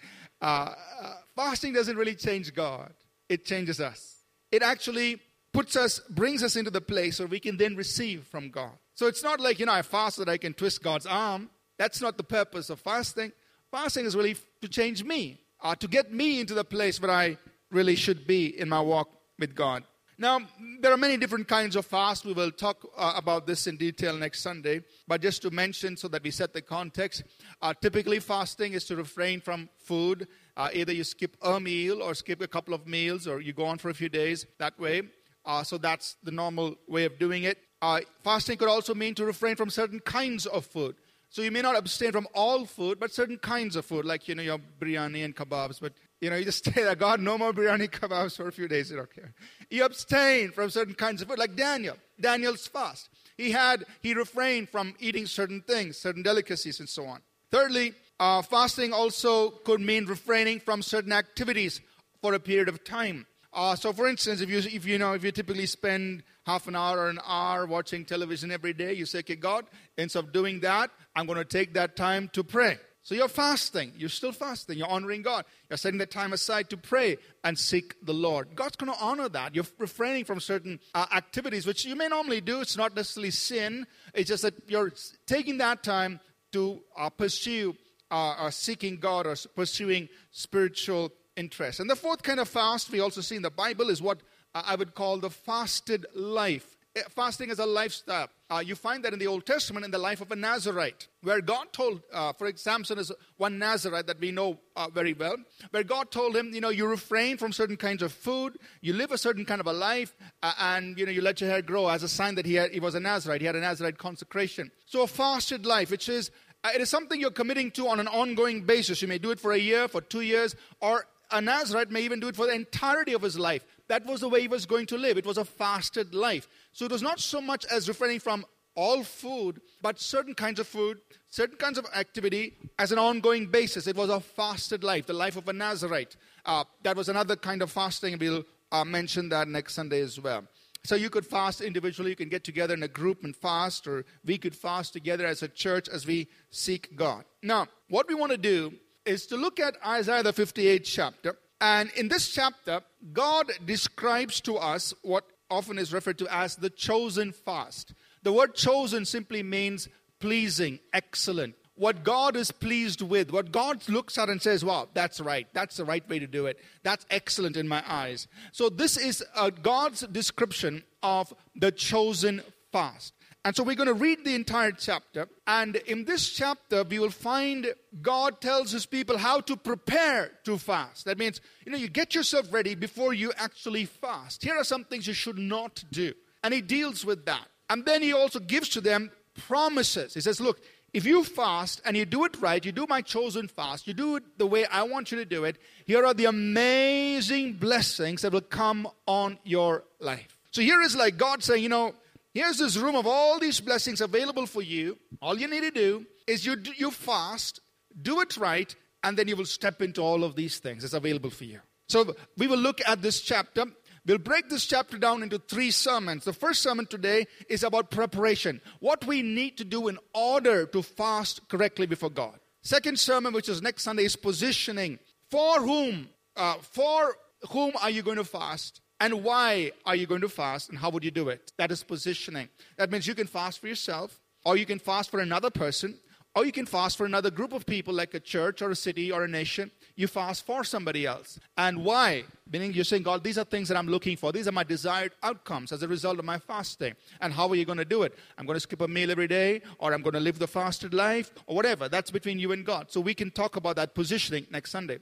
Uh, 0.41 0.75
uh, 1.03 1.15
fasting 1.35 1.73
doesn't 1.73 1.97
really 1.97 2.15
change 2.15 2.55
God, 2.55 2.93
it 3.29 3.45
changes 3.45 3.81
us. 3.81 4.17
It 4.53 4.63
actually 4.63 5.21
puts 5.53 5.77
us, 5.77 6.01
brings 6.11 6.43
us 6.43 6.57
into 6.57 6.71
the 6.71 6.81
place 6.81 7.19
where 7.19 7.29
we 7.29 7.41
can 7.41 7.57
then 7.57 7.77
receive 7.77 8.27
from 8.27 8.51
God. 8.51 8.73
So 8.95 9.07
it's 9.07 9.23
not 9.23 9.41
like, 9.41 9.59
you 9.59 9.67
know, 9.67 9.73
I 9.73 9.83
fast 9.83 10.17
so 10.17 10.25
that 10.25 10.31
I 10.31 10.37
can 10.37 10.55
twist 10.55 10.83
God's 10.83 11.07
arm. 11.07 11.51
That's 11.79 12.01
not 12.01 12.17
the 12.17 12.25
purpose 12.25 12.71
of 12.71 12.81
fasting. 12.81 13.33
Fasting 13.71 14.05
is 14.05 14.15
really 14.15 14.37
to 14.63 14.69
change 14.69 15.03
me, 15.03 15.41
uh, 15.63 15.75
to 15.77 15.89
get 15.89 16.13
me 16.13 16.41
into 16.41 16.55
the 16.55 16.65
place 16.65 17.01
where 17.01 17.11
I 17.11 17.37
really 17.71 17.97
should 17.97 18.27
be 18.27 18.59
in 18.59 18.69
my 18.69 18.81
walk 18.81 19.11
with 19.39 19.55
God. 19.55 19.85
Now, 20.19 20.41
there 20.81 20.93
are 20.93 20.97
many 20.97 21.19
different 21.19 21.47
kinds 21.47 21.77
of 21.77 21.85
fast. 21.85 22.25
We 22.25 22.33
will 22.33 22.51
talk 22.51 22.89
uh, 22.97 23.13
about 23.17 23.47
this 23.47 23.67
in 23.67 23.77
detail 23.77 24.17
next 24.17 24.41
Sunday. 24.41 24.81
But 25.07 25.21
just 25.21 25.43
to 25.43 25.51
mention 25.51 25.97
so 25.97 26.09
that 26.09 26.23
we 26.23 26.31
set 26.31 26.55
the 26.55 26.63
context, 26.63 27.25
uh, 27.61 27.75
typically 27.75 28.19
fasting 28.21 28.73
is 28.73 28.85
to 28.87 28.97
refrain 28.97 29.43
from 29.43 29.69
food. 29.77 30.27
Uh, 30.57 30.71
either 30.73 30.93
you 30.93 31.05
skip 31.05 31.37
a 31.43 31.61
meal 31.61 32.03
or 32.03 32.15
skip 32.15 32.41
a 32.41 32.49
couple 32.49 32.73
of 32.73 32.87
meals 32.87 33.27
or 33.27 33.43
you 33.43 33.53
go 33.53 33.67
on 33.67 33.77
for 33.77 33.91
a 33.91 33.95
few 33.95 34.09
days 34.09 34.47
that 34.59 34.79
way. 34.81 35.03
Uh, 35.45 35.63
so 35.63 35.77
that's 35.77 36.17
the 36.23 36.31
normal 36.31 36.77
way 36.89 37.05
of 37.05 37.19
doing 37.19 37.43
it. 37.43 37.59
Uh, 37.83 38.01
fasting 38.25 38.57
could 38.57 38.69
also 38.69 38.95
mean 38.95 39.15
to 39.15 39.25
refrain 39.27 39.55
from 39.55 39.69
certain 39.69 40.01
kinds 40.01 40.47
of 40.47 40.65
food. 40.65 40.97
So 41.29 41.43
you 41.43 41.51
may 41.51 41.61
not 41.61 41.77
abstain 41.77 42.13
from 42.13 42.27
all 42.35 42.65
food, 42.65 42.99
but 42.99 43.13
certain 43.13 43.37
kinds 43.37 43.77
of 43.77 43.85
food, 43.85 44.07
like 44.07 44.27
you 44.29 44.35
know 44.35 44.43
your 44.43 44.59
biryani 44.81 45.25
and 45.25 45.37
kebabs. 45.37 45.81
But 45.81 45.93
you 46.21 46.31
know, 46.31 46.37
you 46.37 46.45
just 46.45 46.59
stay 46.67 46.83
there, 46.83 46.95
God, 46.95 47.21
no 47.21 47.39
more 47.39 47.53
biryani 47.53 47.91
kebabs 47.91 48.37
for 48.37 48.49
a 48.49 48.53
few 48.53 48.69
days. 48.69 48.91
You 48.91 48.97
don't 48.97 49.15
care. 49.15 49.35
You 49.71 49.85
abstain 49.85 50.51
from 50.51 50.71
certain 50.71 50.95
kinds 50.95 51.23
of 51.23 51.29
food, 51.29 51.39
like 51.39 51.57
Daniel. 51.57 51.97
Daniel's 52.21 52.67
fast. 52.67 53.09
He 53.37 53.51
had, 53.51 53.85
he 54.01 54.15
refrained 54.15 54.71
from 54.71 54.95
eating 54.99 55.27
certain 55.27 55.63
things, 55.63 55.99
certain 55.99 56.23
delicacies, 56.23 56.81
and 56.81 56.89
so 56.89 57.07
on. 57.07 57.21
Thirdly, 57.51 57.93
uh, 58.19 58.43
fasting 58.43 58.93
also 58.93 59.51
could 59.51 59.81
mean 59.81 60.07
refraining 60.07 60.61
from 60.61 60.83
certain 60.83 61.13
activities 61.13 61.81
for 62.23 62.33
a 62.35 62.41
period 62.41 62.69
of 62.69 62.83
time. 62.83 63.27
Uh, 63.53 63.75
so, 63.75 63.93
for 63.93 64.09
instance, 64.09 64.41
if 64.41 64.51
you, 64.51 64.59
if 64.59 64.87
you 64.87 64.99
know, 64.99 65.13
if 65.13 65.25
you 65.25 65.33
typically 65.33 65.67
spend 65.67 66.23
half 66.45 66.67
an 66.67 66.77
hour 66.77 66.99
or 66.99 67.09
an 67.09 67.21
hour 67.27 67.67
watching 67.67 68.05
television 68.05 68.51
every 68.51 68.73
day, 68.73 68.93
you 68.93 69.07
say, 69.07 69.21
okay, 69.21 69.37
God, 69.37 69.67
instead 69.97 70.25
of 70.25 70.33
doing 70.33 70.61
that, 70.61 70.91
I'm 71.15 71.27
going 71.27 71.39
to 71.39 71.45
take 71.45 71.75
that 71.75 71.97
time 71.97 72.29
to 72.35 72.45
pray. 72.45 72.79
So 73.07 73.15
you're 73.15 73.29
fasting. 73.29 73.93
You're 73.97 74.09
still 74.09 74.33
fasting. 74.33 74.79
You're 74.79 74.91
honoring 74.91 75.23
God. 75.23 75.45
You're 75.71 75.77
setting 75.77 75.99
that 75.99 76.11
time 76.11 76.33
aside 76.33 76.71
to 76.71 76.77
pray 76.77 77.19
and 77.45 77.57
seek 77.57 77.95
the 78.05 78.13
Lord. 78.13 78.57
God's 78.57 78.75
going 78.75 78.93
to 78.93 78.99
honor 78.99 79.29
that. 79.29 79.55
You're 79.55 79.65
refraining 79.79 80.25
from 80.25 80.41
certain 80.41 80.81
uh, 80.93 81.07
activities 81.15 81.69
which 81.69 81.85
you 81.85 81.95
may 81.95 82.09
normally 82.09 82.41
do. 82.41 82.61
It's 82.61 82.77
not 82.77 82.97
necessarily 82.97 83.31
sin. 83.31 83.87
It's 84.13 84.29
just 84.29 84.43
that 84.43 84.55
you're 84.67 84.93
taking 85.25 85.59
that 85.59 85.85
time 85.85 86.19
to 86.51 86.81
uh, 86.99 87.09
pursue 87.11 87.77
uh, 88.11 88.31
uh 88.39 88.51
seeking 88.51 88.97
God 88.97 89.29
or 89.29 89.37
pursuing 89.55 90.09
spiritual 90.33 91.13
interests. 91.37 91.79
And 91.79 91.89
the 91.89 91.95
fourth 91.95 92.25
kind 92.25 92.41
of 92.41 92.49
fast 92.49 92.91
we 92.91 92.99
also 92.99 93.21
see 93.21 93.37
in 93.37 93.43
the 93.43 93.51
Bible 93.51 93.89
is 93.89 94.03
what 94.03 94.19
uh, 94.53 94.65
I 94.67 94.75
would 94.75 94.97
call 94.97 95.19
the 95.19 95.31
fasted 95.31 96.07
life. 96.13 96.76
Eh, 96.97 97.03
fasting 97.11 97.51
is 97.51 97.59
a 97.59 97.67
lifestyle. 97.67 98.29
Uh, 98.49 98.63
you 98.65 98.75
find 98.75 99.05
that 99.05 99.13
in 99.13 99.19
the 99.19 99.27
Old 99.27 99.45
Testament 99.45 99.85
in 99.85 99.91
the 99.91 99.99
life 99.99 100.23
of 100.23 100.33
a 100.33 100.37
Nazarite, 100.37 101.09
where 101.23 101.43
God 101.43 101.71
told, 101.71 102.01
uh, 102.11 102.33
for 102.33 102.47
example, 102.47 102.87
Samson 102.87 102.99
is 102.99 103.13
one 103.37 103.59
Nazarite 103.59 104.07
that 104.07 104.19
we 104.19 104.33
know 104.33 104.59
uh, 104.77 104.89
very 104.89 105.13
well, 105.13 105.37
where 105.71 105.85
God 105.85 106.11
told 106.11 106.35
him, 106.35 106.55
you 106.55 106.61
know, 106.63 106.71
you 106.71 106.87
refrain 106.87 107.37
from 107.37 107.53
certain 107.53 107.77
kinds 107.77 108.03
of 108.03 108.13
food, 108.13 108.59
you 108.81 108.95
live 108.95 109.13
a 109.13 109.19
certain 109.19 109.45
kind 109.45 109.61
of 109.61 109.67
a 109.67 109.75
life, 109.75 110.17
uh, 110.43 110.55
and, 110.59 110.99
you 110.99 111.05
know, 111.05 111.13
you 111.13 111.21
let 111.21 111.39
your 111.39 111.51
hair 111.51 111.61
grow 111.61 111.87
as 111.87 112.03
a 112.03 112.09
sign 112.09 112.35
that 112.37 112.47
he, 112.47 112.55
had, 112.55 112.71
he 112.71 112.81
was 112.81 112.95
a 112.95 113.01
Nazarite. 113.01 113.43
He 113.43 113.47
had 113.47 113.57
a 113.57 113.61
Nazarite 113.61 113.99
consecration. 113.99 114.71
So 114.87 115.03
a 115.03 115.07
fasted 115.07 115.67
life, 115.67 115.91
which 115.91 116.09
is, 116.09 116.31
uh, 116.65 116.71
it 116.75 116.81
is 116.81 116.89
something 116.89 117.21
you're 117.21 117.31
committing 117.31 117.73
to 117.73 117.89
on 117.89 118.01
an 118.01 118.09
ongoing 118.09 118.63
basis. 118.63 119.03
You 119.03 119.09
may 119.09 119.19
do 119.19 119.33
it 119.33 119.41
for 119.41 119.53
a 119.53 119.59
year, 119.59 119.87
for 119.87 120.01
two 120.01 120.23
years, 120.23 120.57
or 120.81 121.05
a 121.31 121.41
Nazarite 121.41 121.91
may 121.91 122.03
even 122.03 122.21
do 122.21 122.29
it 122.29 122.37
for 122.37 122.47
the 122.47 122.55
entirety 122.55 123.13
of 123.13 123.23
his 123.23 123.39
life. 123.39 123.65
That 123.89 124.05
was 124.07 124.21
the 124.21 124.29
way 124.29 124.41
he 124.41 124.49
was 124.49 124.67
going 124.67 124.87
to 124.87 124.99
live. 124.99 125.17
It 125.17 125.27
was 125.27 125.39
a 125.39 125.45
fasted 125.45 126.15
life. 126.15 126.49
So 126.77 126.85
it 126.85 126.93
was 126.93 127.01
not 127.01 127.21
so 127.21 127.41
much 127.41 127.65
as 127.73 127.89
refraining 127.89 128.21
from 128.21 128.45
all 128.75 129.03
food, 129.03 129.63
but 129.81 129.99
certain 129.99 130.35
kinds 130.35 130.61
of 130.61 130.67
food, 130.67 130.99
certain 131.31 131.57
kinds 131.57 131.79
of 131.79 131.87
activity 131.95 132.53
as 132.79 132.93
an 132.93 132.99
ongoing 132.99 133.47
basis. 133.47 133.87
It 133.87 133.97
was 133.97 134.11
a 134.11 134.21
fasted 134.21 134.85
life, 134.85 135.07
the 135.07 135.15
life 135.15 135.39
of 135.39 135.49
a 135.49 135.55
Nazarite. 135.55 136.17
Uh, 136.45 136.65
that 136.83 136.95
was 136.95 137.09
another 137.09 137.35
kind 137.35 137.63
of 137.63 137.73
fasting. 137.73 138.19
We'll 138.21 138.45
uh, 138.71 138.85
mention 138.85 139.31
that 139.31 139.49
next 139.49 139.73
Sunday 139.73 140.03
as 140.03 140.21
well. 140.21 140.45
So 140.85 140.97
you 140.97 141.09
could 141.09 141.25
fast 141.25 141.63
individually, 141.63 142.11
you 142.11 142.17
can 142.17 142.29
get 142.29 142.45
together 142.45 142.75
in 142.75 142.83
a 142.83 142.89
group 142.89 143.25
and 143.25 143.35
fast, 143.35 143.87
or 143.87 144.05
we 144.23 144.37
could 144.37 144.55
fast 144.55 144.93
together 144.93 145.25
as 145.25 145.43
a 145.43 145.49
church 145.49 145.89
as 145.89 146.07
we 146.07 146.29
seek 146.51 146.95
God. 146.95 147.25
Now, 147.43 147.69
what 147.89 148.07
we 148.07 148.15
want 148.15 148.33
to 148.33 148.39
do 148.39 148.75
is 149.07 149.27
to 149.29 149.39
look 149.39 149.59
at 149.61 149.79
Isaiah 149.83 150.23
the 150.23 150.35
58th 150.35 150.85
chapter. 150.85 151.39
And 151.59 151.91
in 151.97 152.09
this 152.09 152.29
chapter, 152.29 152.83
God 153.15 153.51
describes 153.65 154.43
to 154.43 154.57
us 154.57 154.93
what 155.01 155.25
often 155.51 155.79
is 155.79 155.93
referred 155.93 156.19
to 156.19 156.35
as 156.35 156.57
the 156.57 156.71
chosen 156.71 157.33
fast. 157.33 157.95
The 158.23 158.33
word 158.33 158.55
chosen 158.55 159.05
simply 159.05 159.43
means 159.43 159.89
pleasing, 160.21 160.81
excellent. 160.93 161.55
What 161.75 162.05
God 162.05 162.37
is 162.37 162.51
pleased 162.51 163.03
with, 163.03 163.31
what 163.33 163.53
God 163.53 163.87
looks 163.89 164.17
at 164.17 164.31
and 164.31 164.41
says, 164.41 164.65
wow, 164.65 164.89
that's 164.95 165.21
right, 165.21 165.47
that's 165.53 165.77
the 165.77 165.85
right 165.85 166.09
way 166.09 166.19
to 166.19 166.27
do 166.27 166.47
it, 166.47 166.59
that's 166.83 167.05
excellent 167.11 167.57
in 167.57 167.69
my 167.69 167.85
eyes. 167.87 168.29
So, 168.53 168.71
this 168.71 168.97
is 168.97 169.23
uh, 169.35 169.51
God's 169.51 170.01
description 170.07 170.85
of 171.03 171.35
the 171.55 171.71
chosen 171.71 172.43
fast. 172.73 173.13
And 173.47 173.55
so 173.55 173.63
we're 173.63 173.77
going 173.77 173.87
to 173.87 173.95
read 173.95 174.25
the 174.25 174.35
entire 174.35 174.73
chapter. 174.73 175.29
And 175.47 175.77
in 175.77 176.05
this 176.05 176.31
chapter, 176.31 176.83
we 176.83 176.99
will 176.99 177.11
find 177.11 177.73
God 178.03 178.41
tells 178.41 178.73
his 178.73 178.87
people 178.87 179.19
how 179.19 179.39
to 179.43 179.57
prepare 179.57 180.33
to 180.43 180.59
fast. 180.59 181.05
That 181.05 181.17
means, 181.17 181.41
you 181.65 181.71
know, 181.71 181.79
you 181.79 181.87
get 181.87 182.13
yourself 182.13 182.53
ready 182.53 182.75
before 182.75 183.15
you 183.15 183.33
actually 183.37 183.85
fast. 183.85 184.43
Here 184.43 184.57
are 184.57 184.65
some 184.65 184.83
things 184.83 185.07
you 185.07 185.13
should 185.13 185.39
not 185.39 185.85
do. 185.93 186.13
And 186.43 186.53
he 186.53 186.61
deals 186.61 187.05
with 187.05 187.25
that. 187.27 187.47
And 187.71 187.87
then 187.87 188.03
he 188.03 188.13
also 188.13 188.41
gives 188.41 188.69
to 188.71 188.81
them 188.81 189.13
promises. 189.47 190.15
He 190.15 190.21
says, 190.21 190.41
look, 190.41 190.61
if 190.93 191.07
you 191.07 191.23
fast 191.23 191.81
and 191.85 191.97
you 191.97 192.05
do 192.05 192.25
it 192.25 192.41
right, 192.41 192.65
you 192.65 192.73
do 192.73 192.87
my 192.89 193.01
chosen 193.01 193.47
fast, 193.47 193.87
you 193.87 193.95
do 193.95 194.17
it 194.17 194.25
the 194.39 194.47
way 194.49 194.67
I 194.67 194.83
want 194.83 195.13
you 195.13 195.19
to 195.19 195.25
do 195.25 195.45
it, 195.45 195.57
here 195.85 196.05
are 196.05 196.15
the 196.15 196.25
amazing 196.25 197.53
blessings 197.53 198.23
that 198.23 198.33
will 198.33 198.41
come 198.41 198.89
on 199.07 199.39
your 199.45 199.85
life. 200.01 200.37
So 200.51 200.63
here 200.63 200.81
is 200.81 200.97
like 200.97 201.17
God 201.17 201.45
saying, 201.45 201.63
you 201.63 201.69
know, 201.69 201.95
here's 202.37 202.59
this 202.59 202.77
room 202.77 202.97
of 202.97 203.07
all 203.07 203.39
these 203.39 203.61
blessings 203.61 204.01
available 204.01 204.47
for 204.47 204.63
you. 204.63 204.99
All 205.23 205.39
you 205.39 205.49
need 205.49 205.63
to 205.63 205.71
do 205.71 206.07
is 206.27 206.45
you, 206.45 206.57
you 206.77 206.91
fast, 206.91 207.61
do 208.01 208.21
it 208.21 208.37
right, 208.37 208.75
and 209.03 209.17
then 209.17 209.27
you 209.27 209.37
will 209.37 209.47
step 209.47 209.81
into 209.81 210.03
all 210.03 210.23
of 210.23 210.37
these 210.37 210.59
things 210.59 210.83
that's 210.83 210.95
available 210.95 211.31
for 211.31 211.45
you. 211.45 211.61
So 211.89 212.15
we 212.37 212.47
will 212.47 212.59
look 212.59 212.81
at 212.87 213.01
this 213.03 213.21
chapter 213.21 213.65
We'll 214.07 214.19
break 214.19 214.49
this 214.49 214.65
chapter 214.65 214.99
down 214.99 215.25
into 215.25 215.39
three 215.39 215.73
sermons. 215.73 216.23
The 216.23 216.33
first 216.33 216.63
sermon 216.63 216.87
today 216.87 217.27
is 217.49 217.65
about 217.65 217.91
preparation, 217.91 218.61
what 218.79 219.05
we 219.05 219.21
need 219.21 219.59
to 219.59 219.65
do 219.65 219.89
in 219.89 219.99
order 220.15 220.65
to 220.67 220.83
fast 220.83 221.49
correctly 221.49 221.87
before 221.87 222.11
God. 222.11 222.39
Second 222.63 223.01
sermon, 223.01 223.33
which 223.33 223.49
is 223.49 223.63
next 223.63 223.83
Sunday, 223.83 224.05
is 224.05 224.15
positioning. 224.15 225.01
For 225.33 225.61
whom? 225.61 226.09
Uh, 226.37 226.55
for 226.55 227.17
whom 227.51 227.73
are 227.83 227.91
you 227.91 228.03
going 228.03 228.19
to 228.19 228.25
fast? 228.25 228.81
And 229.01 229.23
why 229.23 229.73
are 229.85 229.95
you 229.95 230.07
going 230.07 230.23
to 230.23 230.29
fast? 230.29 230.71
And 230.71 230.79
how 230.79 230.91
would 230.91 231.05
you 231.05 231.11
do 231.11 231.29
it? 231.29 231.53
That 231.59 231.71
is 231.71 231.83
positioning. 231.83 232.49
That 232.77 232.91
means 232.91 233.07
you 233.07 233.15
can 233.15 233.27
fast 233.27 233.61
for 233.61 233.69
yourself, 233.69 234.21
or 234.45 234.57
you 234.57 234.67
can 234.67 234.79
fast 234.79 235.11
for 235.11 235.21
another 235.21 235.51
person, 235.51 235.97
or 236.35 236.45
you 236.45 236.53
can 236.53 236.67
fast 236.67 236.97
for 236.97 237.07
another 237.07 237.31
group 237.31 237.53
of 237.53 237.67
people, 237.67 237.95
like 237.95 238.15
a 238.15 238.21
church 238.21 238.63
or 238.63 238.71
a 238.71 238.77
city 238.77 239.11
or 239.11 239.25
a 239.25 239.29
nation 239.29 239.71
you 239.97 240.07
fast 240.07 240.45
for 240.45 240.63
somebody 240.63 241.07
else. 241.07 241.41
And 241.57 241.83
why? 241.83 242.25
Meaning 242.53 242.75
you're 242.75 242.85
saying, 242.85 243.03
God, 243.03 243.25
these 243.25 243.39
are 243.39 243.45
things 243.45 243.69
that 243.69 243.79
I'm 243.79 243.89
looking 243.89 244.17
for. 244.17 244.31
These 244.31 244.47
are 244.47 244.53
my 244.53 244.63
desired 244.63 245.13
outcomes 245.23 245.73
as 245.73 245.83
a 245.83 245.89
result 245.89 246.19
of 246.19 246.27
my 246.27 246.39
fasting. 246.39 246.95
And 247.21 247.33
how 247.33 247.49
are 247.49 247.55
you 247.57 247.65
going 247.65 247.79
to 247.79 247.85
do 247.85 248.03
it? 248.03 248.15
I'm 248.37 248.45
going 248.45 248.57
to 248.57 248.61
skip 248.61 248.83
a 248.83 248.89
meal 248.89 249.11
every 249.11 249.27
day, 249.27 249.63
or 249.79 249.95
I'm 249.95 250.03
going 250.03 250.13
to 250.13 250.21
live 250.21 250.39
the 250.39 250.47
fasted 250.47 250.93
life, 250.93 251.33
or 251.47 251.57
whatever. 251.57 251.89
That's 251.89 252.11
between 252.11 252.39
you 252.39 252.53
and 252.53 252.65
God. 252.65 252.93
So 252.93 253.01
we 253.01 253.15
can 253.15 253.31
talk 253.31 253.57
about 253.57 253.77
that 253.77 253.95
positioning 253.95 254.47
next 254.51 254.71
Sunday. 254.71 254.99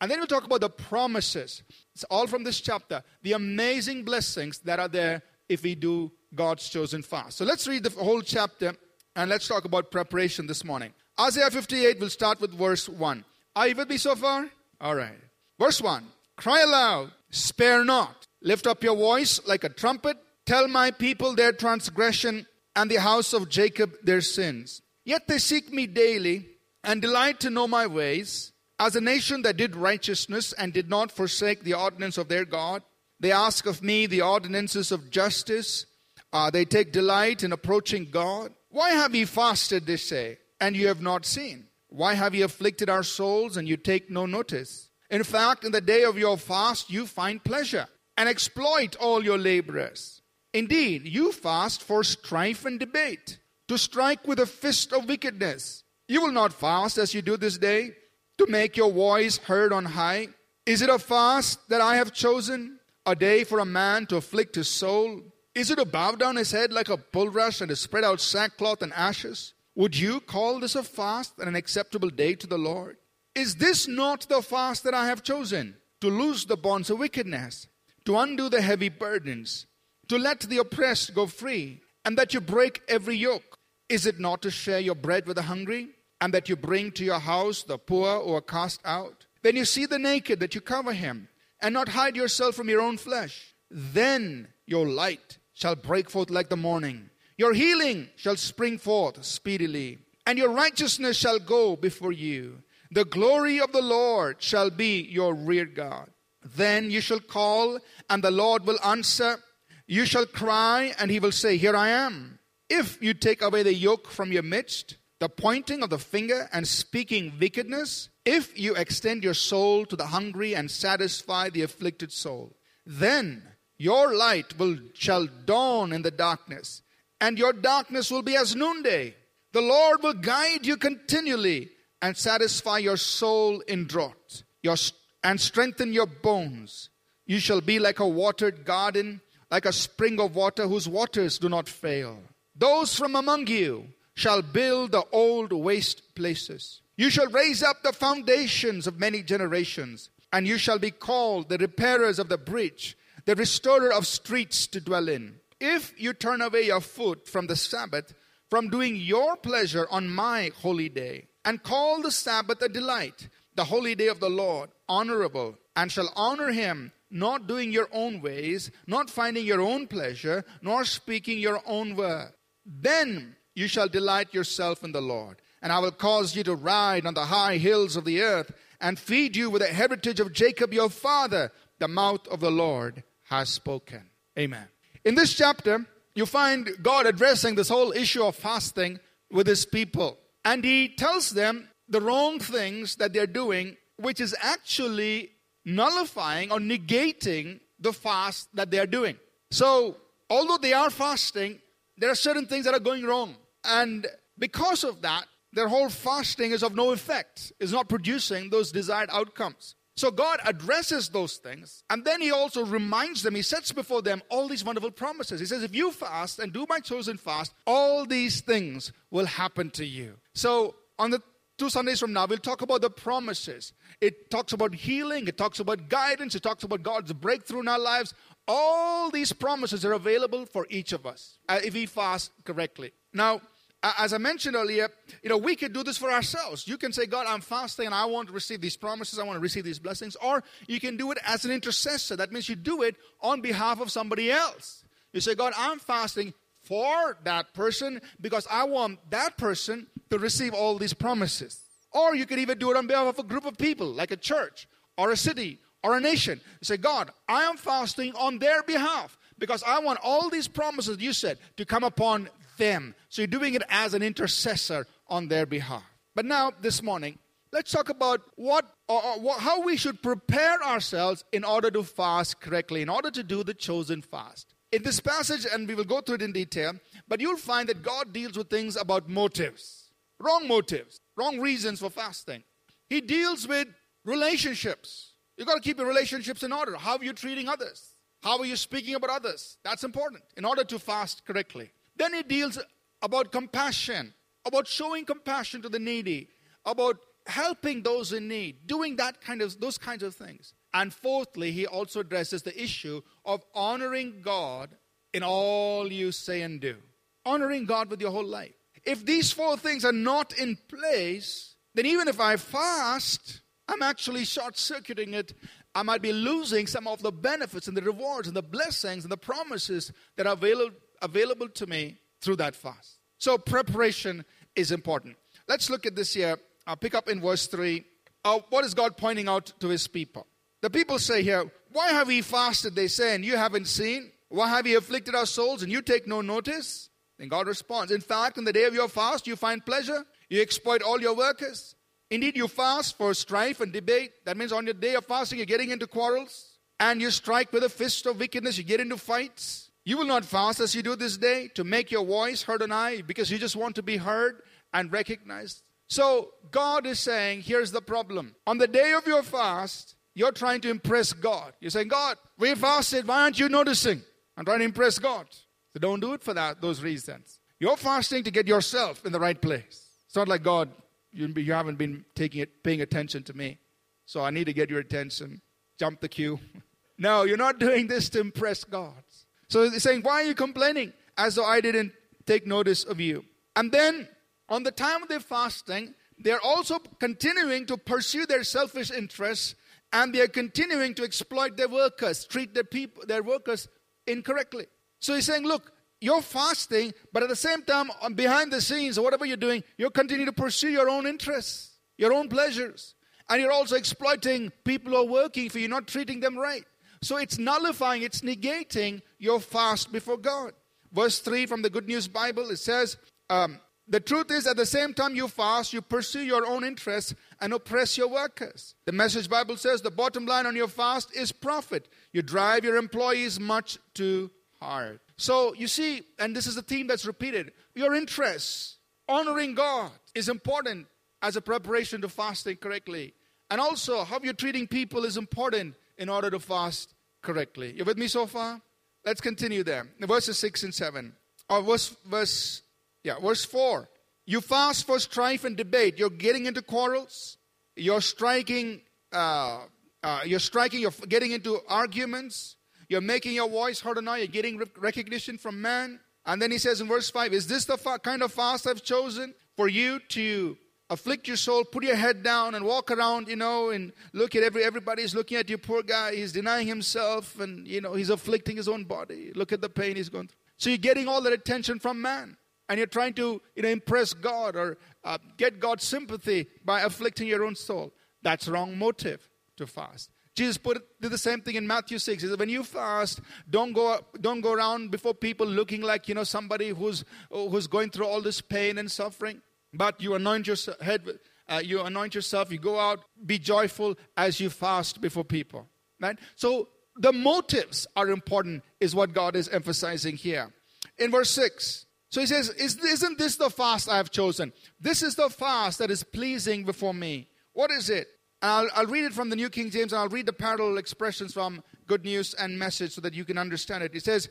And 0.00 0.10
then 0.10 0.18
we'll 0.18 0.26
talk 0.26 0.44
about 0.44 0.60
the 0.60 0.70
promises. 0.70 1.62
It's 1.94 2.04
all 2.04 2.26
from 2.26 2.44
this 2.44 2.60
chapter. 2.60 3.02
The 3.22 3.32
amazing 3.32 4.04
blessings 4.04 4.58
that 4.60 4.78
are 4.78 4.88
there 4.88 5.22
if 5.48 5.62
we 5.62 5.74
do 5.74 6.10
God's 6.34 6.68
chosen 6.68 7.02
fast. 7.02 7.36
So 7.36 7.44
let's 7.44 7.66
read 7.68 7.82
the 7.82 7.90
whole 7.90 8.22
chapter 8.22 8.74
and 9.16 9.28
let's 9.28 9.48
talk 9.48 9.64
about 9.64 9.90
preparation 9.90 10.46
this 10.46 10.64
morning. 10.64 10.92
Isaiah 11.20 11.50
58 11.50 12.00
we'll 12.00 12.08
start 12.08 12.40
with 12.40 12.54
verse 12.54 12.88
1. 12.88 13.24
Are 13.56 13.68
you 13.68 13.74
with 13.74 13.90
me 13.90 13.98
so 13.98 14.14
far? 14.14 14.48
All 14.80 14.94
right. 14.94 15.18
Verse 15.58 15.82
1 15.82 16.06
Cry 16.36 16.62
aloud, 16.62 17.12
spare 17.30 17.84
not. 17.84 18.26
Lift 18.40 18.66
up 18.66 18.82
your 18.82 18.96
voice 18.96 19.40
like 19.46 19.64
a 19.64 19.68
trumpet. 19.68 20.16
Tell 20.46 20.66
my 20.68 20.90
people 20.90 21.34
their 21.34 21.52
transgression 21.52 22.46
and 22.74 22.90
the 22.90 23.00
house 23.00 23.34
of 23.34 23.50
Jacob 23.50 23.92
their 24.02 24.22
sins. 24.22 24.80
Yet 25.04 25.28
they 25.28 25.38
seek 25.38 25.72
me 25.72 25.86
daily 25.86 26.46
and 26.82 27.02
delight 27.02 27.40
to 27.40 27.50
know 27.50 27.68
my 27.68 27.86
ways. 27.86 28.52
As 28.80 28.96
a 28.96 29.00
nation 29.02 29.42
that 29.42 29.58
did 29.58 29.76
righteousness 29.76 30.54
and 30.54 30.72
did 30.72 30.88
not 30.88 31.12
forsake 31.12 31.62
the 31.62 31.74
ordinance 31.74 32.16
of 32.16 32.28
their 32.28 32.46
God, 32.46 32.82
they 33.20 33.30
ask 33.30 33.66
of 33.66 33.82
me 33.82 34.06
the 34.06 34.22
ordinances 34.22 34.90
of 34.90 35.10
justice. 35.10 35.84
Uh, 36.32 36.48
they 36.50 36.64
take 36.64 36.90
delight 36.90 37.44
in 37.44 37.52
approaching 37.52 38.08
God. 38.10 38.54
Why 38.70 38.92
have 38.92 39.14
ye 39.14 39.26
fasted, 39.26 39.84
they 39.84 39.98
say, 39.98 40.38
and 40.58 40.74
you 40.74 40.86
have 40.86 41.02
not 41.02 41.26
seen? 41.26 41.66
Why 41.90 42.14
have 42.14 42.34
ye 42.34 42.40
afflicted 42.40 42.88
our 42.88 43.02
souls 43.02 43.58
and 43.58 43.68
you 43.68 43.76
take 43.76 44.08
no 44.08 44.24
notice? 44.24 44.88
In 45.10 45.24
fact, 45.24 45.62
in 45.62 45.72
the 45.72 45.82
day 45.82 46.04
of 46.04 46.16
your 46.16 46.38
fast, 46.38 46.88
you 46.88 47.04
find 47.04 47.44
pleasure 47.44 47.86
and 48.16 48.30
exploit 48.30 48.96
all 48.96 49.22
your 49.22 49.36
laborers. 49.36 50.22
Indeed, 50.54 51.06
you 51.06 51.32
fast 51.32 51.82
for 51.82 52.02
strife 52.02 52.64
and 52.64 52.80
debate, 52.80 53.40
to 53.68 53.76
strike 53.76 54.26
with 54.26 54.38
a 54.38 54.46
fist 54.46 54.94
of 54.94 55.06
wickedness. 55.06 55.84
You 56.08 56.22
will 56.22 56.32
not 56.32 56.54
fast 56.54 56.96
as 56.96 57.12
you 57.12 57.20
do 57.20 57.36
this 57.36 57.58
day, 57.58 57.90
to 58.40 58.50
make 58.50 58.74
your 58.74 58.90
voice 58.90 59.36
heard 59.36 59.70
on 59.70 59.84
high. 59.84 60.28
Is 60.64 60.80
it 60.80 60.88
a 60.88 60.98
fast 60.98 61.68
that 61.68 61.82
I 61.82 61.96
have 61.96 62.14
chosen? 62.14 62.80
A 63.04 63.14
day 63.14 63.44
for 63.44 63.58
a 63.58 63.66
man 63.66 64.06
to 64.06 64.16
afflict 64.16 64.54
his 64.54 64.68
soul? 64.68 65.20
Is 65.54 65.70
it 65.70 65.76
to 65.76 65.84
bow 65.84 66.12
down 66.12 66.36
his 66.36 66.50
head 66.50 66.72
like 66.72 66.88
a 66.88 66.96
bulrush 66.96 67.60
and 67.60 67.68
to 67.68 67.76
spread 67.76 68.02
out 68.02 68.18
sackcloth 68.18 68.80
and 68.80 68.94
ashes? 68.94 69.52
Would 69.74 69.94
you 69.94 70.20
call 70.20 70.58
this 70.58 70.74
a 70.74 70.82
fast 70.82 71.34
and 71.38 71.48
an 71.48 71.54
acceptable 71.54 72.08
day 72.08 72.34
to 72.36 72.46
the 72.46 72.56
Lord? 72.56 72.96
Is 73.34 73.56
this 73.56 73.86
not 73.86 74.26
the 74.30 74.40
fast 74.40 74.84
that 74.84 74.94
I 74.94 75.06
have 75.06 75.22
chosen? 75.22 75.76
To 76.00 76.08
loose 76.08 76.46
the 76.46 76.56
bonds 76.56 76.88
of 76.88 76.98
wickedness, 76.98 77.66
to 78.06 78.16
undo 78.16 78.48
the 78.48 78.62
heavy 78.62 78.88
burdens, 78.88 79.66
to 80.08 80.16
let 80.16 80.40
the 80.40 80.56
oppressed 80.58 81.14
go 81.14 81.26
free, 81.26 81.82
and 82.06 82.16
that 82.16 82.32
you 82.32 82.40
break 82.40 82.80
every 82.88 83.16
yoke? 83.16 83.58
Is 83.90 84.06
it 84.06 84.18
not 84.18 84.40
to 84.42 84.50
share 84.50 84.80
your 84.80 84.94
bread 84.94 85.26
with 85.26 85.36
the 85.36 85.42
hungry, 85.42 85.90
and 86.20 86.34
that 86.34 86.48
you 86.48 86.56
bring 86.56 86.92
to 86.92 87.04
your 87.04 87.18
house 87.18 87.62
the 87.62 87.78
poor 87.78 88.20
who 88.20 88.34
are 88.34 88.40
cast 88.40 88.80
out? 88.84 89.26
Then 89.42 89.56
you 89.56 89.64
see 89.64 89.86
the 89.86 89.98
naked, 89.98 90.40
that 90.40 90.54
you 90.54 90.60
cover 90.60 90.92
him, 90.92 91.28
and 91.60 91.72
not 91.72 91.88
hide 91.88 92.16
yourself 92.16 92.54
from 92.54 92.68
your 92.68 92.80
own 92.80 92.96
flesh. 92.96 93.54
Then 93.70 94.48
your 94.66 94.86
light 94.86 95.38
shall 95.52 95.76
break 95.76 96.10
forth 96.10 96.30
like 96.30 96.48
the 96.48 96.56
morning 96.56 97.10
your 97.40 97.54
healing 97.54 98.10
shall 98.16 98.36
spring 98.36 98.76
forth 98.76 99.24
speedily, 99.24 99.96
and 100.26 100.36
your 100.36 100.50
righteousness 100.50 101.16
shall 101.16 101.38
go 101.38 101.74
before 101.74 102.12
you. 102.12 102.62
The 102.90 103.06
glory 103.06 103.58
of 103.58 103.72
the 103.72 103.80
Lord 103.80 104.42
shall 104.42 104.68
be 104.68 105.00
your 105.00 105.32
rear 105.32 105.64
guard. 105.64 106.10
Then 106.44 106.90
you 106.90 107.00
shall 107.00 107.18
call, 107.18 107.78
and 108.10 108.22
the 108.22 108.30
Lord 108.30 108.66
will 108.66 108.78
answer. 108.84 109.38
You 109.86 110.04
shall 110.04 110.26
cry, 110.26 110.92
and 110.98 111.10
he 111.10 111.18
will 111.18 111.32
say, 111.32 111.56
Here 111.56 111.74
I 111.74 111.88
am. 111.88 112.40
If 112.68 113.02
you 113.02 113.14
take 113.14 113.40
away 113.40 113.62
the 113.62 113.72
yoke 113.72 114.10
from 114.10 114.32
your 114.32 114.42
midst, 114.42 114.98
the 115.20 115.28
pointing 115.28 115.82
of 115.82 115.90
the 115.90 115.98
finger 115.98 116.48
and 116.52 116.66
speaking 116.66 117.34
wickedness, 117.38 118.08
if 118.24 118.58
you 118.58 118.74
extend 118.74 119.22
your 119.22 119.34
soul 119.34 119.86
to 119.86 119.94
the 119.94 120.06
hungry 120.06 120.54
and 120.54 120.70
satisfy 120.70 121.50
the 121.50 121.62
afflicted 121.62 122.10
soul, 122.10 122.56
then 122.84 123.42
your 123.78 124.14
light 124.14 124.58
will 124.58 124.78
shall 124.94 125.26
dawn 125.44 125.92
in 125.92 126.02
the 126.02 126.10
darkness 126.10 126.82
and 127.20 127.38
your 127.38 127.52
darkness 127.52 128.10
will 128.10 128.22
be 128.22 128.34
as 128.34 128.56
noonday. 128.56 129.14
The 129.52 129.60
Lord 129.60 130.02
will 130.02 130.14
guide 130.14 130.66
you 130.66 130.76
continually 130.76 131.70
and 132.00 132.16
satisfy 132.16 132.78
your 132.78 132.96
soul 132.96 133.60
in 133.60 133.86
drought 133.86 134.42
your, 134.62 134.76
and 135.22 135.40
strengthen 135.40 135.92
your 135.92 136.06
bones. 136.06 136.88
You 137.26 137.38
shall 137.38 137.60
be 137.60 137.78
like 137.78 138.00
a 138.00 138.08
watered 138.08 138.64
garden, 138.64 139.20
like 139.50 139.66
a 139.66 139.72
spring 139.72 140.18
of 140.18 140.34
water 140.34 140.66
whose 140.66 140.88
waters 140.88 141.38
do 141.38 141.48
not 141.48 141.68
fail. 141.68 142.18
Those 142.56 142.94
from 142.94 143.16
among 143.16 143.46
you 143.48 143.88
shall 144.14 144.42
build 144.42 144.92
the 144.92 145.04
old 145.12 145.52
waste 145.52 146.14
places. 146.14 146.80
You 146.96 147.10
shall 147.10 147.28
raise 147.28 147.62
up 147.62 147.82
the 147.82 147.92
foundations 147.92 148.86
of 148.86 148.98
many 148.98 149.22
generations, 149.22 150.10
and 150.32 150.46
you 150.46 150.58
shall 150.58 150.78
be 150.78 150.90
called 150.90 151.48
the 151.48 151.58
repairers 151.58 152.18
of 152.18 152.28
the 152.28 152.38
bridge, 152.38 152.96
the 153.24 153.34
restorer 153.34 153.92
of 153.92 154.06
streets 154.06 154.66
to 154.68 154.80
dwell 154.80 155.08
in 155.08 155.40
if 155.60 155.92
you 156.00 156.14
turn 156.14 156.40
away 156.40 156.62
your 156.66 156.80
foot 156.80 157.28
from 157.28 157.46
the 157.46 157.56
Sabbath, 157.56 158.14
from 158.48 158.68
doing 158.68 158.96
your 158.96 159.36
pleasure 159.36 159.86
on 159.90 160.08
my 160.08 160.50
holy 160.62 160.88
day, 160.88 161.28
and 161.44 161.62
call 161.62 162.02
the 162.02 162.10
Sabbath 162.10 162.62
a 162.62 162.68
delight, 162.68 163.28
the 163.54 163.64
holy 163.64 163.94
day 163.94 164.08
of 164.08 164.20
the 164.20 164.30
Lord 164.30 164.70
honorable, 164.88 165.56
and 165.76 165.92
shall 165.92 166.10
honor 166.16 166.50
him, 166.50 166.92
not 167.10 167.46
doing 167.46 167.72
your 167.72 167.88
own 167.92 168.20
ways, 168.22 168.70
not 168.86 169.10
finding 169.10 169.44
your 169.44 169.60
own 169.60 169.86
pleasure, 169.86 170.44
nor 170.62 170.84
speaking 170.84 171.38
your 171.38 171.62
own 171.66 171.94
word. 171.94 172.32
Then 172.64 173.36
you 173.60 173.68
shall 173.68 173.88
delight 173.88 174.32
yourself 174.32 174.82
in 174.82 174.92
the 174.92 175.02
Lord, 175.02 175.42
and 175.60 175.70
I 175.70 175.80
will 175.80 175.92
cause 175.92 176.34
you 176.34 176.42
to 176.44 176.54
ride 176.54 177.04
on 177.04 177.12
the 177.12 177.26
high 177.26 177.58
hills 177.58 177.94
of 177.94 178.06
the 178.06 178.22
earth, 178.22 178.50
and 178.80 178.98
feed 178.98 179.36
you 179.36 179.50
with 179.50 179.60
the 179.60 179.68
heritage 179.68 180.18
of 180.18 180.32
Jacob 180.32 180.72
your 180.72 180.88
father. 180.88 181.52
The 181.78 181.86
mouth 181.86 182.26
of 182.28 182.40
the 182.40 182.50
Lord 182.50 183.02
has 183.24 183.50
spoken. 183.50 184.08
Amen. 184.38 184.66
In 185.04 185.14
this 185.14 185.34
chapter, 185.34 185.84
you 186.14 186.24
find 186.24 186.70
God 186.82 187.04
addressing 187.04 187.54
this 187.54 187.68
whole 187.68 187.92
issue 187.92 188.24
of 188.24 188.34
fasting 188.34 188.98
with 189.30 189.46
his 189.46 189.66
people. 189.66 190.18
And 190.42 190.64
he 190.64 190.88
tells 190.88 191.30
them 191.30 191.68
the 191.88 192.00
wrong 192.00 192.38
things 192.38 192.96
that 192.96 193.12
they're 193.12 193.26
doing, 193.26 193.76
which 193.96 194.20
is 194.20 194.34
actually 194.40 195.32
nullifying 195.66 196.50
or 196.50 196.58
negating 196.58 197.60
the 197.78 197.92
fast 197.92 198.48
that 198.54 198.70
they're 198.70 198.86
doing. 198.86 199.16
So, 199.50 199.96
although 200.30 200.58
they 200.58 200.72
are 200.72 200.88
fasting, 200.90 201.60
there 201.98 202.10
are 202.10 202.14
certain 202.14 202.46
things 202.46 202.64
that 202.64 202.74
are 202.74 202.80
going 202.80 203.04
wrong. 203.04 203.36
And 203.64 204.06
because 204.38 204.84
of 204.84 205.02
that, 205.02 205.26
their 205.52 205.68
whole 205.68 205.88
fasting 205.88 206.52
is 206.52 206.62
of 206.62 206.74
no 206.74 206.92
effect, 206.92 207.52
is 207.58 207.72
not 207.72 207.88
producing 207.88 208.50
those 208.50 208.70
desired 208.72 209.10
outcomes. 209.12 209.74
So 209.96 210.10
God 210.10 210.40
addresses 210.46 211.10
those 211.10 211.36
things, 211.36 211.82
and 211.90 212.04
then 212.04 212.22
He 212.22 212.30
also 212.30 212.64
reminds 212.64 213.22
them, 213.22 213.34
He 213.34 213.42
sets 213.42 213.70
before 213.72 214.00
them 214.00 214.22
all 214.30 214.48
these 214.48 214.64
wonderful 214.64 214.92
promises. 214.92 215.40
He 215.40 215.46
says, 215.46 215.62
If 215.62 215.74
you 215.74 215.90
fast 215.90 216.38
and 216.38 216.52
do 216.52 216.64
my 216.68 216.80
chosen 216.80 217.18
fast, 217.18 217.52
all 217.66 218.06
these 218.06 218.40
things 218.40 218.92
will 219.10 219.26
happen 219.26 219.70
to 219.72 219.84
you. 219.84 220.14
So 220.32 220.74
on 220.98 221.10
the 221.10 221.20
two 221.58 221.68
Sundays 221.68 222.00
from 222.00 222.14
now, 222.14 222.24
we'll 222.26 222.38
talk 222.38 222.62
about 222.62 222.80
the 222.80 222.88
promises. 222.88 223.74
It 224.00 224.30
talks 224.30 224.54
about 224.54 224.74
healing, 224.74 225.28
it 225.28 225.36
talks 225.36 225.60
about 225.60 225.90
guidance, 225.90 226.34
it 226.34 226.42
talks 226.42 226.64
about 226.64 226.82
God's 226.82 227.12
breakthrough 227.12 227.60
in 227.60 227.68
our 227.68 227.78
lives. 227.78 228.14
All 228.52 229.10
these 229.12 229.32
promises 229.32 229.84
are 229.84 229.92
available 229.92 230.44
for 230.44 230.66
each 230.70 230.92
of 230.92 231.06
us 231.06 231.38
uh, 231.48 231.60
if 231.62 231.72
we 231.72 231.86
fast 231.86 232.32
correctly. 232.42 232.90
Now, 233.14 233.42
as 233.80 234.12
I 234.12 234.18
mentioned 234.18 234.56
earlier, 234.56 234.88
you 235.22 235.30
know, 235.30 235.38
we 235.38 235.54
could 235.54 235.72
do 235.72 235.84
this 235.84 235.96
for 235.96 236.10
ourselves. 236.10 236.66
You 236.66 236.76
can 236.76 236.92
say, 236.92 237.06
God, 237.06 237.26
I'm 237.28 237.42
fasting 237.42 237.86
and 237.86 237.94
I 237.94 238.06
want 238.06 238.26
to 238.26 238.34
receive 238.34 238.60
these 238.60 238.76
promises, 238.76 239.20
I 239.20 239.22
want 239.22 239.36
to 239.36 239.40
receive 239.40 239.62
these 239.62 239.78
blessings. 239.78 240.16
Or 240.16 240.42
you 240.66 240.80
can 240.80 240.96
do 240.96 241.12
it 241.12 241.18
as 241.24 241.44
an 241.44 241.52
intercessor. 241.52 242.16
That 242.16 242.32
means 242.32 242.48
you 242.48 242.56
do 242.56 242.82
it 242.82 242.96
on 243.20 243.40
behalf 243.40 243.80
of 243.80 243.92
somebody 243.92 244.32
else. 244.32 244.82
You 245.12 245.20
say, 245.20 245.36
God, 245.36 245.52
I'm 245.56 245.78
fasting 245.78 246.34
for 246.64 247.18
that 247.22 247.54
person 247.54 248.00
because 248.20 248.48
I 248.50 248.64
want 248.64 248.98
that 249.10 249.38
person 249.38 249.86
to 250.10 250.18
receive 250.18 250.54
all 250.54 250.76
these 250.76 250.92
promises. 250.92 251.60
Or 251.92 252.16
you 252.16 252.26
could 252.26 252.40
even 252.40 252.58
do 252.58 252.72
it 252.72 252.76
on 252.76 252.88
behalf 252.88 253.06
of 253.06 253.18
a 253.20 253.28
group 253.28 253.44
of 253.44 253.56
people, 253.56 253.86
like 253.92 254.10
a 254.10 254.16
church 254.16 254.66
or 254.98 255.12
a 255.12 255.16
city 255.16 255.60
or 255.82 255.96
a 255.96 256.00
nation. 256.00 256.40
You 256.60 256.64
say, 256.64 256.76
God, 256.76 257.10
I 257.28 257.44
am 257.44 257.56
fasting 257.56 258.14
on 258.14 258.38
their 258.38 258.62
behalf 258.62 259.18
because 259.38 259.62
I 259.62 259.78
want 259.80 259.98
all 260.02 260.28
these 260.28 260.48
promises 260.48 260.98
you 261.00 261.12
said 261.12 261.38
to 261.56 261.64
come 261.64 261.84
upon 261.84 262.28
them. 262.58 262.94
So 263.08 263.22
you're 263.22 263.26
doing 263.26 263.54
it 263.54 263.62
as 263.68 263.94
an 263.94 264.02
intercessor 264.02 264.86
on 265.08 265.28
their 265.28 265.46
behalf. 265.46 265.84
But 266.14 266.26
now, 266.26 266.52
this 266.60 266.82
morning, 266.82 267.18
let's 267.52 267.72
talk 267.72 267.88
about 267.88 268.20
what 268.36 268.66
or, 268.88 269.02
or, 269.02 269.34
how 269.38 269.62
we 269.62 269.76
should 269.76 270.02
prepare 270.02 270.62
ourselves 270.62 271.24
in 271.32 271.44
order 271.44 271.70
to 271.70 271.82
fast 271.82 272.40
correctly, 272.40 272.82
in 272.82 272.88
order 272.88 273.10
to 273.10 273.22
do 273.22 273.44
the 273.44 273.54
chosen 273.54 274.02
fast. 274.02 274.54
In 274.72 274.82
this 274.82 275.00
passage, 275.00 275.46
and 275.52 275.66
we 275.66 275.74
will 275.74 275.84
go 275.84 276.00
through 276.00 276.16
it 276.16 276.22
in 276.22 276.32
detail, 276.32 276.74
but 277.08 277.20
you'll 277.20 277.36
find 277.36 277.68
that 277.68 277.82
God 277.82 278.12
deals 278.12 278.36
with 278.36 278.50
things 278.50 278.76
about 278.76 279.08
motives, 279.08 279.90
wrong 280.20 280.46
motives, 280.46 281.00
wrong 281.16 281.40
reasons 281.40 281.80
for 281.80 281.90
fasting. 281.90 282.44
He 282.88 283.00
deals 283.00 283.48
with 283.48 283.68
relationships. 284.04 285.09
You've 285.40 285.48
got 285.48 285.54
to 285.54 285.62
keep 285.62 285.78
your 285.78 285.86
relationships 285.86 286.42
in 286.42 286.52
order. 286.52 286.76
How 286.76 286.98
are 286.98 287.04
you 287.04 287.14
treating 287.14 287.48
others? 287.48 287.94
How 288.22 288.38
are 288.40 288.44
you 288.44 288.56
speaking 288.56 288.94
about 288.94 289.08
others? 289.08 289.56
That's 289.64 289.84
important 289.84 290.22
in 290.36 290.44
order 290.44 290.64
to 290.64 290.78
fast 290.78 291.24
correctly. 291.24 291.70
Then 291.96 292.12
he 292.12 292.22
deals 292.22 292.58
about 293.00 293.32
compassion, 293.32 294.12
about 294.44 294.68
showing 294.68 295.06
compassion 295.06 295.62
to 295.62 295.70
the 295.70 295.78
needy, 295.78 296.28
about 296.66 296.98
helping 297.26 297.82
those 297.82 298.12
in 298.12 298.28
need, 298.28 298.66
doing 298.66 298.96
that 298.96 299.22
kind 299.22 299.40
of 299.40 299.58
those 299.58 299.78
kinds 299.78 300.02
of 300.02 300.14
things. 300.14 300.52
And 300.74 300.92
fourthly, 300.92 301.52
he 301.52 301.66
also 301.66 302.00
addresses 302.00 302.42
the 302.42 302.62
issue 302.62 303.00
of 303.24 303.42
honoring 303.54 304.20
God 304.20 304.76
in 305.14 305.22
all 305.22 305.90
you 305.90 306.12
say 306.12 306.42
and 306.42 306.60
do. 306.60 306.76
Honoring 307.24 307.64
God 307.64 307.88
with 307.88 308.02
your 308.02 308.10
whole 308.10 308.26
life. 308.26 308.52
If 308.84 309.06
these 309.06 309.32
four 309.32 309.56
things 309.56 309.86
are 309.86 309.90
not 309.92 310.36
in 310.36 310.58
place, 310.68 311.54
then 311.74 311.86
even 311.86 312.08
if 312.08 312.20
I 312.20 312.36
fast, 312.36 313.40
I'm 313.70 313.82
actually 313.82 314.24
short 314.24 314.58
circuiting 314.58 315.14
it. 315.14 315.32
I 315.74 315.82
might 315.82 316.02
be 316.02 316.12
losing 316.12 316.66
some 316.66 316.88
of 316.88 317.02
the 317.02 317.12
benefits 317.12 317.68
and 317.68 317.76
the 317.76 317.82
rewards 317.82 318.26
and 318.26 318.36
the 318.36 318.42
blessings 318.42 319.04
and 319.04 319.12
the 319.12 319.16
promises 319.16 319.92
that 320.16 320.26
are 320.26 320.32
available, 320.32 320.76
available 321.00 321.48
to 321.50 321.66
me 321.66 321.98
through 322.20 322.36
that 322.36 322.56
fast. 322.56 322.98
So, 323.18 323.38
preparation 323.38 324.24
is 324.56 324.72
important. 324.72 325.16
Let's 325.46 325.70
look 325.70 325.86
at 325.86 325.94
this 325.94 326.14
here. 326.14 326.36
I'll 326.66 326.76
pick 326.76 326.94
up 326.94 327.08
in 327.08 327.20
verse 327.20 327.46
3. 327.46 327.84
Uh, 328.24 328.40
what 328.50 328.64
is 328.64 328.74
God 328.74 328.96
pointing 328.96 329.28
out 329.28 329.52
to 329.60 329.68
his 329.68 329.86
people? 329.86 330.26
The 330.62 330.70
people 330.70 330.98
say 330.98 331.22
here, 331.22 331.50
Why 331.72 331.92
have 331.92 332.08
we 332.08 332.22
fasted? 332.22 332.74
They 332.74 332.88
say, 332.88 333.14
and 333.14 333.24
you 333.24 333.36
haven't 333.36 333.66
seen. 333.66 334.10
Why 334.28 334.48
have 334.48 334.66
you 334.66 334.78
afflicted 334.78 335.14
our 335.14 335.26
souls 335.26 335.62
and 335.62 335.70
you 335.70 335.82
take 335.82 336.06
no 336.06 336.20
notice? 336.20 336.88
Then 337.18 337.28
God 337.28 337.46
responds, 337.46 337.92
In 337.92 338.00
fact, 338.00 338.38
in 338.38 338.44
the 338.44 338.52
day 338.52 338.64
of 338.64 338.74
your 338.74 338.88
fast, 338.88 339.26
you 339.26 339.36
find 339.36 339.64
pleasure. 339.64 340.04
You 340.28 340.40
exploit 340.40 340.82
all 340.82 341.00
your 341.00 341.14
workers. 341.14 341.74
Indeed, 342.10 342.36
you 342.36 342.48
fast 342.48 342.98
for 342.98 343.14
strife 343.14 343.60
and 343.60 343.72
debate. 343.72 344.12
That 344.24 344.36
means 344.36 344.52
on 344.52 344.64
your 344.64 344.74
day 344.74 344.94
of 344.94 345.06
fasting, 345.06 345.38
you're 345.38 345.46
getting 345.46 345.70
into 345.70 345.86
quarrels. 345.86 346.58
And 346.80 347.00
you 347.00 347.10
strike 347.10 347.52
with 347.52 347.62
a 347.62 347.68
fist 347.68 348.06
of 348.06 348.18
wickedness. 348.18 348.58
You 348.58 348.64
get 348.64 348.80
into 348.80 348.96
fights. 348.96 349.70
You 349.84 349.96
will 349.96 350.06
not 350.06 350.24
fast 350.24 350.60
as 350.60 350.74
you 350.74 350.82
do 350.82 350.96
this 350.96 351.16
day 351.16 351.48
to 351.54 351.64
make 351.64 351.90
your 351.90 352.04
voice 352.04 352.42
heard 352.42 352.62
on 352.62 352.70
high 352.70 353.02
because 353.02 353.30
you 353.30 353.38
just 353.38 353.56
want 353.56 353.76
to 353.76 353.82
be 353.82 353.96
heard 353.96 354.42
and 354.72 354.92
recognized. 354.92 355.62
So, 355.88 356.32
God 356.50 356.86
is 356.86 357.00
saying, 357.00 357.42
here's 357.42 357.72
the 357.72 357.80
problem. 357.80 358.36
On 358.46 358.58
the 358.58 358.68
day 358.68 358.92
of 358.92 359.06
your 359.06 359.22
fast, 359.22 359.96
you're 360.14 360.32
trying 360.32 360.60
to 360.62 360.70
impress 360.70 361.12
God. 361.12 361.52
You're 361.60 361.70
saying, 361.70 361.88
God, 361.88 362.16
we 362.38 362.54
fasted. 362.54 363.06
Why 363.06 363.22
aren't 363.22 363.38
you 363.38 363.48
noticing? 363.48 364.02
I'm 364.36 364.44
trying 364.44 364.60
to 364.60 364.64
impress 364.64 364.98
God. 364.98 365.26
So 365.30 365.80
don't 365.80 366.00
do 366.00 366.12
it 366.12 366.22
for 366.22 366.34
that, 366.34 366.60
those 366.60 366.82
reasons. 366.82 367.40
You're 367.58 367.76
fasting 367.76 368.24
to 368.24 368.30
get 368.30 368.46
yourself 368.46 369.04
in 369.04 369.12
the 369.12 369.20
right 369.20 369.40
place. 369.40 369.88
It's 370.06 370.16
not 370.16 370.28
like 370.28 370.42
God, 370.42 370.70
you, 371.12 371.52
haven't 371.52 371.76
been 371.76 372.04
taking 372.14 372.42
it, 372.42 372.62
paying 372.62 372.80
attention 372.80 373.22
to 373.24 373.34
me. 373.36 373.58
So 374.06 374.22
I 374.22 374.30
need 374.30 374.44
to 374.44 374.52
get 374.52 374.70
your 374.70 374.80
attention. 374.80 375.40
Jump 375.78 376.00
the 376.00 376.08
queue. 376.08 376.40
no, 376.98 377.24
you're 377.24 377.36
not 377.36 377.58
doing 377.58 377.86
this 377.86 378.08
to 378.10 378.20
impress 378.20 378.64
God. 378.64 379.02
So 379.48 379.68
he's 379.68 379.82
saying, 379.82 380.02
Why 380.02 380.22
are 380.22 380.24
you 380.24 380.34
complaining? 380.34 380.92
As 381.16 381.34
though 381.34 381.44
I 381.44 381.60
didn't 381.60 381.92
take 382.26 382.46
notice 382.46 382.84
of 382.84 383.00
you. 383.00 383.24
And 383.56 383.72
then 383.72 384.08
on 384.48 384.62
the 384.62 384.70
time 384.70 385.02
of 385.02 385.08
their 385.08 385.20
fasting, 385.20 385.94
they're 386.18 386.40
also 386.40 386.78
continuing 386.98 387.66
to 387.66 387.76
pursue 387.76 388.26
their 388.26 388.44
selfish 388.44 388.90
interests 388.90 389.54
and 389.92 390.14
they're 390.14 390.28
continuing 390.28 390.94
to 390.94 391.02
exploit 391.02 391.56
their 391.56 391.68
workers, 391.68 392.24
treat 392.24 392.54
their 392.54 392.64
people, 392.64 393.02
their 393.06 393.22
workers 393.22 393.68
incorrectly. 394.06 394.66
So 395.00 395.14
he's 395.14 395.26
saying, 395.26 395.44
look, 395.44 395.72
you're 396.00 396.22
fasting, 396.22 396.94
but 397.12 397.22
at 397.22 397.28
the 397.28 397.36
same 397.36 397.62
time, 397.62 397.90
behind 398.14 398.52
the 398.52 398.60
scenes, 398.60 398.96
or 398.96 399.02
whatever 399.02 399.26
you're 399.26 399.36
doing, 399.36 399.62
you're 399.76 399.90
continuing 399.90 400.26
to 400.26 400.32
pursue 400.32 400.70
your 400.70 400.88
own 400.88 401.06
interests, 401.06 401.78
your 401.98 402.12
own 402.12 402.28
pleasures. 402.28 402.94
And 403.28 403.40
you're 403.40 403.52
also 403.52 403.76
exploiting 403.76 404.50
people 404.64 404.92
who 404.92 404.98
are 404.98 405.04
working 405.04 405.50
for 405.50 405.58
you, 405.58 405.68
not 405.68 405.86
treating 405.86 406.20
them 406.20 406.36
right. 406.36 406.64
So 407.02 407.16
it's 407.16 407.38
nullifying, 407.38 408.02
it's 408.02 408.22
negating 408.22 409.02
your 409.18 409.40
fast 409.40 409.92
before 409.92 410.16
God. 410.16 410.52
Verse 410.92 411.20
3 411.20 411.46
from 411.46 411.62
the 411.62 411.70
Good 411.70 411.86
News 411.86 412.08
Bible, 412.08 412.50
it 412.50 412.58
says, 412.58 412.96
um, 413.28 413.60
The 413.86 414.00
truth 414.00 414.30
is, 414.30 414.46
at 414.46 414.56
the 414.56 414.66
same 414.66 414.94
time 414.94 415.14
you 415.14 415.28
fast, 415.28 415.72
you 415.72 415.82
pursue 415.82 416.22
your 416.22 416.46
own 416.46 416.64
interests 416.64 417.14
and 417.40 417.52
oppress 417.52 417.96
your 417.96 418.08
workers. 418.08 418.74
The 418.86 418.92
Message 418.92 419.30
Bible 419.30 419.56
says, 419.56 419.82
The 419.82 419.90
bottom 419.90 420.26
line 420.26 420.46
on 420.46 420.56
your 420.56 420.68
fast 420.68 421.14
is 421.14 421.30
profit. 421.30 421.88
You 422.12 422.22
drive 422.22 422.64
your 422.64 422.76
employees 422.76 423.38
much 423.38 423.78
too 423.94 424.30
hard. 424.60 425.00
So 425.20 425.52
you 425.52 425.68
see, 425.68 426.00
and 426.18 426.34
this 426.34 426.46
is 426.46 426.56
a 426.56 426.62
theme 426.62 426.86
that's 426.86 427.04
repeated 427.04 427.52
your 427.74 427.94
interests, 427.94 428.78
honoring 429.06 429.54
God 429.54 429.90
is 430.14 430.30
important 430.30 430.86
as 431.20 431.36
a 431.36 431.42
preparation 431.42 432.00
to 432.00 432.08
fasting 432.08 432.56
correctly. 432.56 433.12
And 433.50 433.60
also, 433.60 434.04
how 434.04 434.18
you're 434.22 434.32
treating 434.32 434.66
people 434.66 435.04
is 435.04 435.18
important 435.18 435.74
in 435.98 436.08
order 436.08 436.30
to 436.30 436.38
fast 436.38 436.94
correctly. 437.20 437.74
You 437.76 437.84
with 437.84 437.98
me 437.98 438.08
so 438.08 438.26
far? 438.26 438.62
Let's 439.04 439.20
continue 439.20 439.62
there. 439.62 439.88
Verses 440.00 440.38
6 440.38 440.62
and 440.62 440.74
7. 440.74 441.12
Or 441.50 441.60
verse, 441.60 441.94
verse, 442.06 442.62
yeah, 443.04 443.18
verse 443.18 443.44
4. 443.44 443.90
You 444.24 444.40
fast 444.40 444.86
for 444.86 444.98
strife 444.98 445.44
and 445.44 445.54
debate. 445.54 445.98
You're 445.98 446.08
getting 446.08 446.46
into 446.46 446.62
quarrels. 446.62 447.36
You're 447.76 448.00
striking, 448.00 448.80
uh, 449.12 449.64
uh, 450.02 450.20
you're 450.24 450.38
striking, 450.38 450.80
you're 450.80 450.94
getting 451.08 451.32
into 451.32 451.60
arguments. 451.68 452.56
You're 452.90 453.00
making 453.00 453.34
your 453.34 453.48
voice 453.48 453.80
heard 453.80 454.02
now. 454.02 454.16
You're 454.16 454.26
getting 454.26 454.60
recognition 454.76 455.38
from 455.38 455.62
man. 455.62 456.00
And 456.26 456.42
then 456.42 456.50
he 456.50 456.58
says 456.58 456.80
in 456.80 456.88
verse 456.88 457.08
5 457.08 457.32
Is 457.32 457.46
this 457.46 457.64
the 457.64 457.78
fa- 457.78 458.00
kind 458.00 458.20
of 458.20 458.32
fast 458.32 458.66
I've 458.66 458.82
chosen 458.82 459.32
for 459.56 459.68
you 459.68 460.00
to 460.10 460.58
afflict 460.90 461.28
your 461.28 461.36
soul, 461.36 461.64
put 461.64 461.84
your 461.84 461.94
head 461.94 462.24
down, 462.24 462.56
and 462.56 462.64
walk 462.64 462.90
around, 462.90 463.28
you 463.28 463.36
know, 463.36 463.70
and 463.70 463.92
look 464.12 464.34
at 464.34 464.42
every 464.42 464.64
everybody's 464.64 465.14
looking 465.14 465.36
at 465.36 465.48
you, 465.48 465.56
poor 465.56 465.84
guy. 465.84 466.16
He's 466.16 466.32
denying 466.32 466.66
himself, 466.66 467.38
and 467.38 467.66
you 467.66 467.80
know, 467.80 467.94
he's 467.94 468.10
afflicting 468.10 468.56
his 468.56 468.68
own 468.68 468.82
body. 468.82 469.30
Look 469.36 469.52
at 469.52 469.60
the 469.60 469.68
pain 469.70 469.94
he's 469.94 470.08
going 470.08 470.26
through. 470.26 470.38
So 470.56 470.68
you're 470.68 470.78
getting 470.78 471.06
all 471.06 471.20
that 471.22 471.32
attention 471.32 471.78
from 471.78 472.02
man, 472.02 472.36
and 472.68 472.76
you're 472.76 472.88
trying 472.88 473.14
to, 473.14 473.40
you 473.54 473.62
know, 473.62 473.68
impress 473.68 474.12
God 474.14 474.56
or 474.56 474.78
uh, 475.04 475.18
get 475.36 475.60
God's 475.60 475.84
sympathy 475.84 476.48
by 476.64 476.80
afflicting 476.80 477.28
your 477.28 477.44
own 477.44 477.54
soul. 477.54 477.94
That's 478.22 478.48
wrong 478.48 478.76
motive 478.76 479.28
to 479.58 479.68
fast. 479.68 480.10
Jesus 480.34 480.56
put 480.56 480.82
did 481.00 481.10
the 481.10 481.18
same 481.18 481.40
thing 481.40 481.56
in 481.56 481.66
Matthew 481.66 481.98
6. 481.98 482.22
He 482.22 482.28
said, 482.28 482.38
when 482.38 482.48
you 482.48 482.62
fast, 482.62 483.20
don't 483.48 483.72
go, 483.72 483.98
don't 484.20 484.40
go 484.40 484.52
around 484.52 484.90
before 484.90 485.14
people 485.14 485.46
looking 485.46 485.82
like, 485.82 486.08
you 486.08 486.14
know, 486.14 486.24
somebody 486.24 486.68
who's, 486.68 487.04
who's 487.30 487.66
going 487.66 487.90
through 487.90 488.06
all 488.06 488.20
this 488.20 488.40
pain 488.40 488.78
and 488.78 488.90
suffering. 488.90 489.42
But 489.72 490.00
you 490.00 490.14
anoint 490.14 490.46
your 490.46 490.56
head, 490.80 491.02
uh, 491.48 491.60
you 491.64 491.80
anoint 491.80 492.14
yourself, 492.14 492.52
you 492.52 492.58
go 492.58 492.78
out, 492.78 493.00
be 493.24 493.38
joyful 493.38 493.96
as 494.16 494.40
you 494.40 494.50
fast 494.50 495.00
before 495.00 495.24
people. 495.24 495.68
Right? 496.00 496.18
So 496.36 496.68
the 496.96 497.12
motives 497.12 497.86
are 497.96 498.08
important, 498.08 498.62
is 498.80 498.94
what 498.94 499.12
God 499.12 499.36
is 499.36 499.48
emphasizing 499.48 500.16
here. 500.16 500.52
In 500.98 501.10
verse 501.10 501.30
6, 501.30 501.86
so 502.10 502.20
he 502.20 502.26
says, 502.26 502.50
is, 502.50 502.76
Isn't 502.76 503.18
this 503.18 503.36
the 503.36 503.50
fast 503.50 503.88
I 503.88 503.96
have 503.96 504.10
chosen? 504.10 504.52
This 504.80 505.02
is 505.02 505.14
the 505.14 505.30
fast 505.30 505.78
that 505.78 505.90
is 505.90 506.02
pleasing 506.02 506.64
before 506.64 506.94
me. 506.94 507.28
What 507.52 507.70
is 507.70 507.88
it? 507.88 508.08
And 508.42 508.50
I'll, 508.50 508.68
I'll 508.74 508.86
read 508.86 509.04
it 509.04 509.12
from 509.12 509.30
the 509.30 509.36
New 509.36 509.50
King 509.50 509.70
James, 509.70 509.92
and 509.92 510.00
I'll 510.00 510.08
read 510.08 510.26
the 510.26 510.32
parallel 510.32 510.78
expressions 510.78 511.32
from 511.34 511.62
Good 511.86 512.04
News 512.04 512.34
and 512.34 512.58
Message 512.58 512.92
so 512.92 513.00
that 513.02 513.14
you 513.14 513.24
can 513.24 513.36
understand 513.36 513.84
it. 513.84 513.94
It 513.94 514.04
says, 514.04 514.28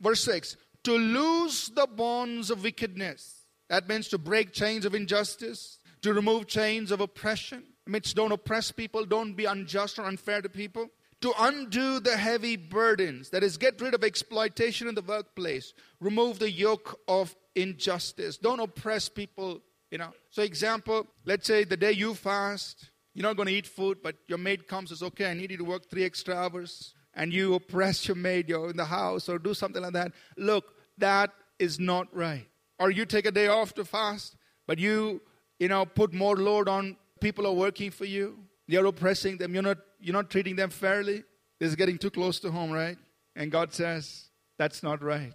verse 0.00 0.24
6 0.24 0.56
To 0.84 0.92
loose 0.92 1.68
the 1.68 1.86
bonds 1.86 2.50
of 2.50 2.64
wickedness. 2.64 3.46
That 3.68 3.88
means 3.88 4.08
to 4.08 4.18
break 4.18 4.52
chains 4.52 4.84
of 4.84 4.94
injustice, 4.94 5.78
to 6.02 6.12
remove 6.12 6.46
chains 6.46 6.90
of 6.90 7.00
oppression. 7.00 7.64
It 7.86 7.90
means 7.90 8.12
don't 8.12 8.32
oppress 8.32 8.70
people, 8.70 9.04
don't 9.04 9.34
be 9.34 9.44
unjust 9.44 9.98
or 9.98 10.04
unfair 10.04 10.42
to 10.42 10.48
people. 10.48 10.88
To 11.22 11.32
undo 11.38 12.00
the 12.00 12.16
heavy 12.16 12.56
burdens, 12.56 13.30
that 13.30 13.44
is, 13.44 13.56
get 13.56 13.80
rid 13.80 13.94
of 13.94 14.02
exploitation 14.02 14.88
in 14.88 14.96
the 14.96 15.02
workplace, 15.02 15.72
remove 16.00 16.40
the 16.40 16.50
yoke 16.50 16.98
of 17.06 17.36
injustice. 17.54 18.38
Don't 18.38 18.58
oppress 18.58 19.08
people, 19.08 19.60
you 19.92 19.98
know. 19.98 20.12
So, 20.30 20.42
example, 20.42 21.06
let's 21.24 21.46
say 21.46 21.62
the 21.62 21.76
day 21.76 21.92
you 21.92 22.14
fast, 22.14 22.90
you're 23.14 23.24
not 23.24 23.36
going 23.36 23.48
to 23.48 23.54
eat 23.54 23.66
food, 23.66 23.98
but 24.02 24.16
your 24.26 24.38
maid 24.38 24.66
comes 24.66 24.90
and 24.90 24.98
says, 24.98 25.06
Okay, 25.08 25.30
I 25.30 25.34
need 25.34 25.50
you 25.50 25.58
to 25.58 25.64
work 25.64 25.90
three 25.90 26.04
extra 26.04 26.34
hours. 26.34 26.94
And 27.14 27.32
you 27.32 27.54
oppress 27.54 28.08
your 28.08 28.16
maid, 28.16 28.48
you're 28.48 28.70
in 28.70 28.76
the 28.76 28.86
house, 28.86 29.28
or 29.28 29.38
do 29.38 29.52
something 29.52 29.82
like 29.82 29.92
that. 29.92 30.12
Look, 30.38 30.64
that 30.96 31.30
is 31.58 31.78
not 31.78 32.08
right. 32.14 32.46
Or 32.78 32.90
you 32.90 33.04
take 33.04 33.26
a 33.26 33.30
day 33.30 33.48
off 33.48 33.74
to 33.74 33.84
fast, 33.84 34.34
but 34.66 34.78
you, 34.78 35.20
you 35.58 35.68
know, 35.68 35.84
put 35.84 36.14
more 36.14 36.36
load 36.36 36.68
on 36.68 36.96
people 37.20 37.44
who 37.44 37.50
are 37.50 37.54
working 37.54 37.90
for 37.90 38.06
you. 38.06 38.38
You're 38.66 38.86
oppressing 38.86 39.36
them. 39.36 39.52
You're 39.52 39.62
not, 39.62 39.78
you're 40.00 40.14
not 40.14 40.30
treating 40.30 40.56
them 40.56 40.70
fairly. 40.70 41.22
This 41.60 41.68
is 41.68 41.76
getting 41.76 41.98
too 41.98 42.10
close 42.10 42.40
to 42.40 42.50
home, 42.50 42.70
right? 42.70 42.96
And 43.36 43.52
God 43.52 43.74
says, 43.74 44.30
that's 44.58 44.82
not 44.82 45.02
right. 45.02 45.34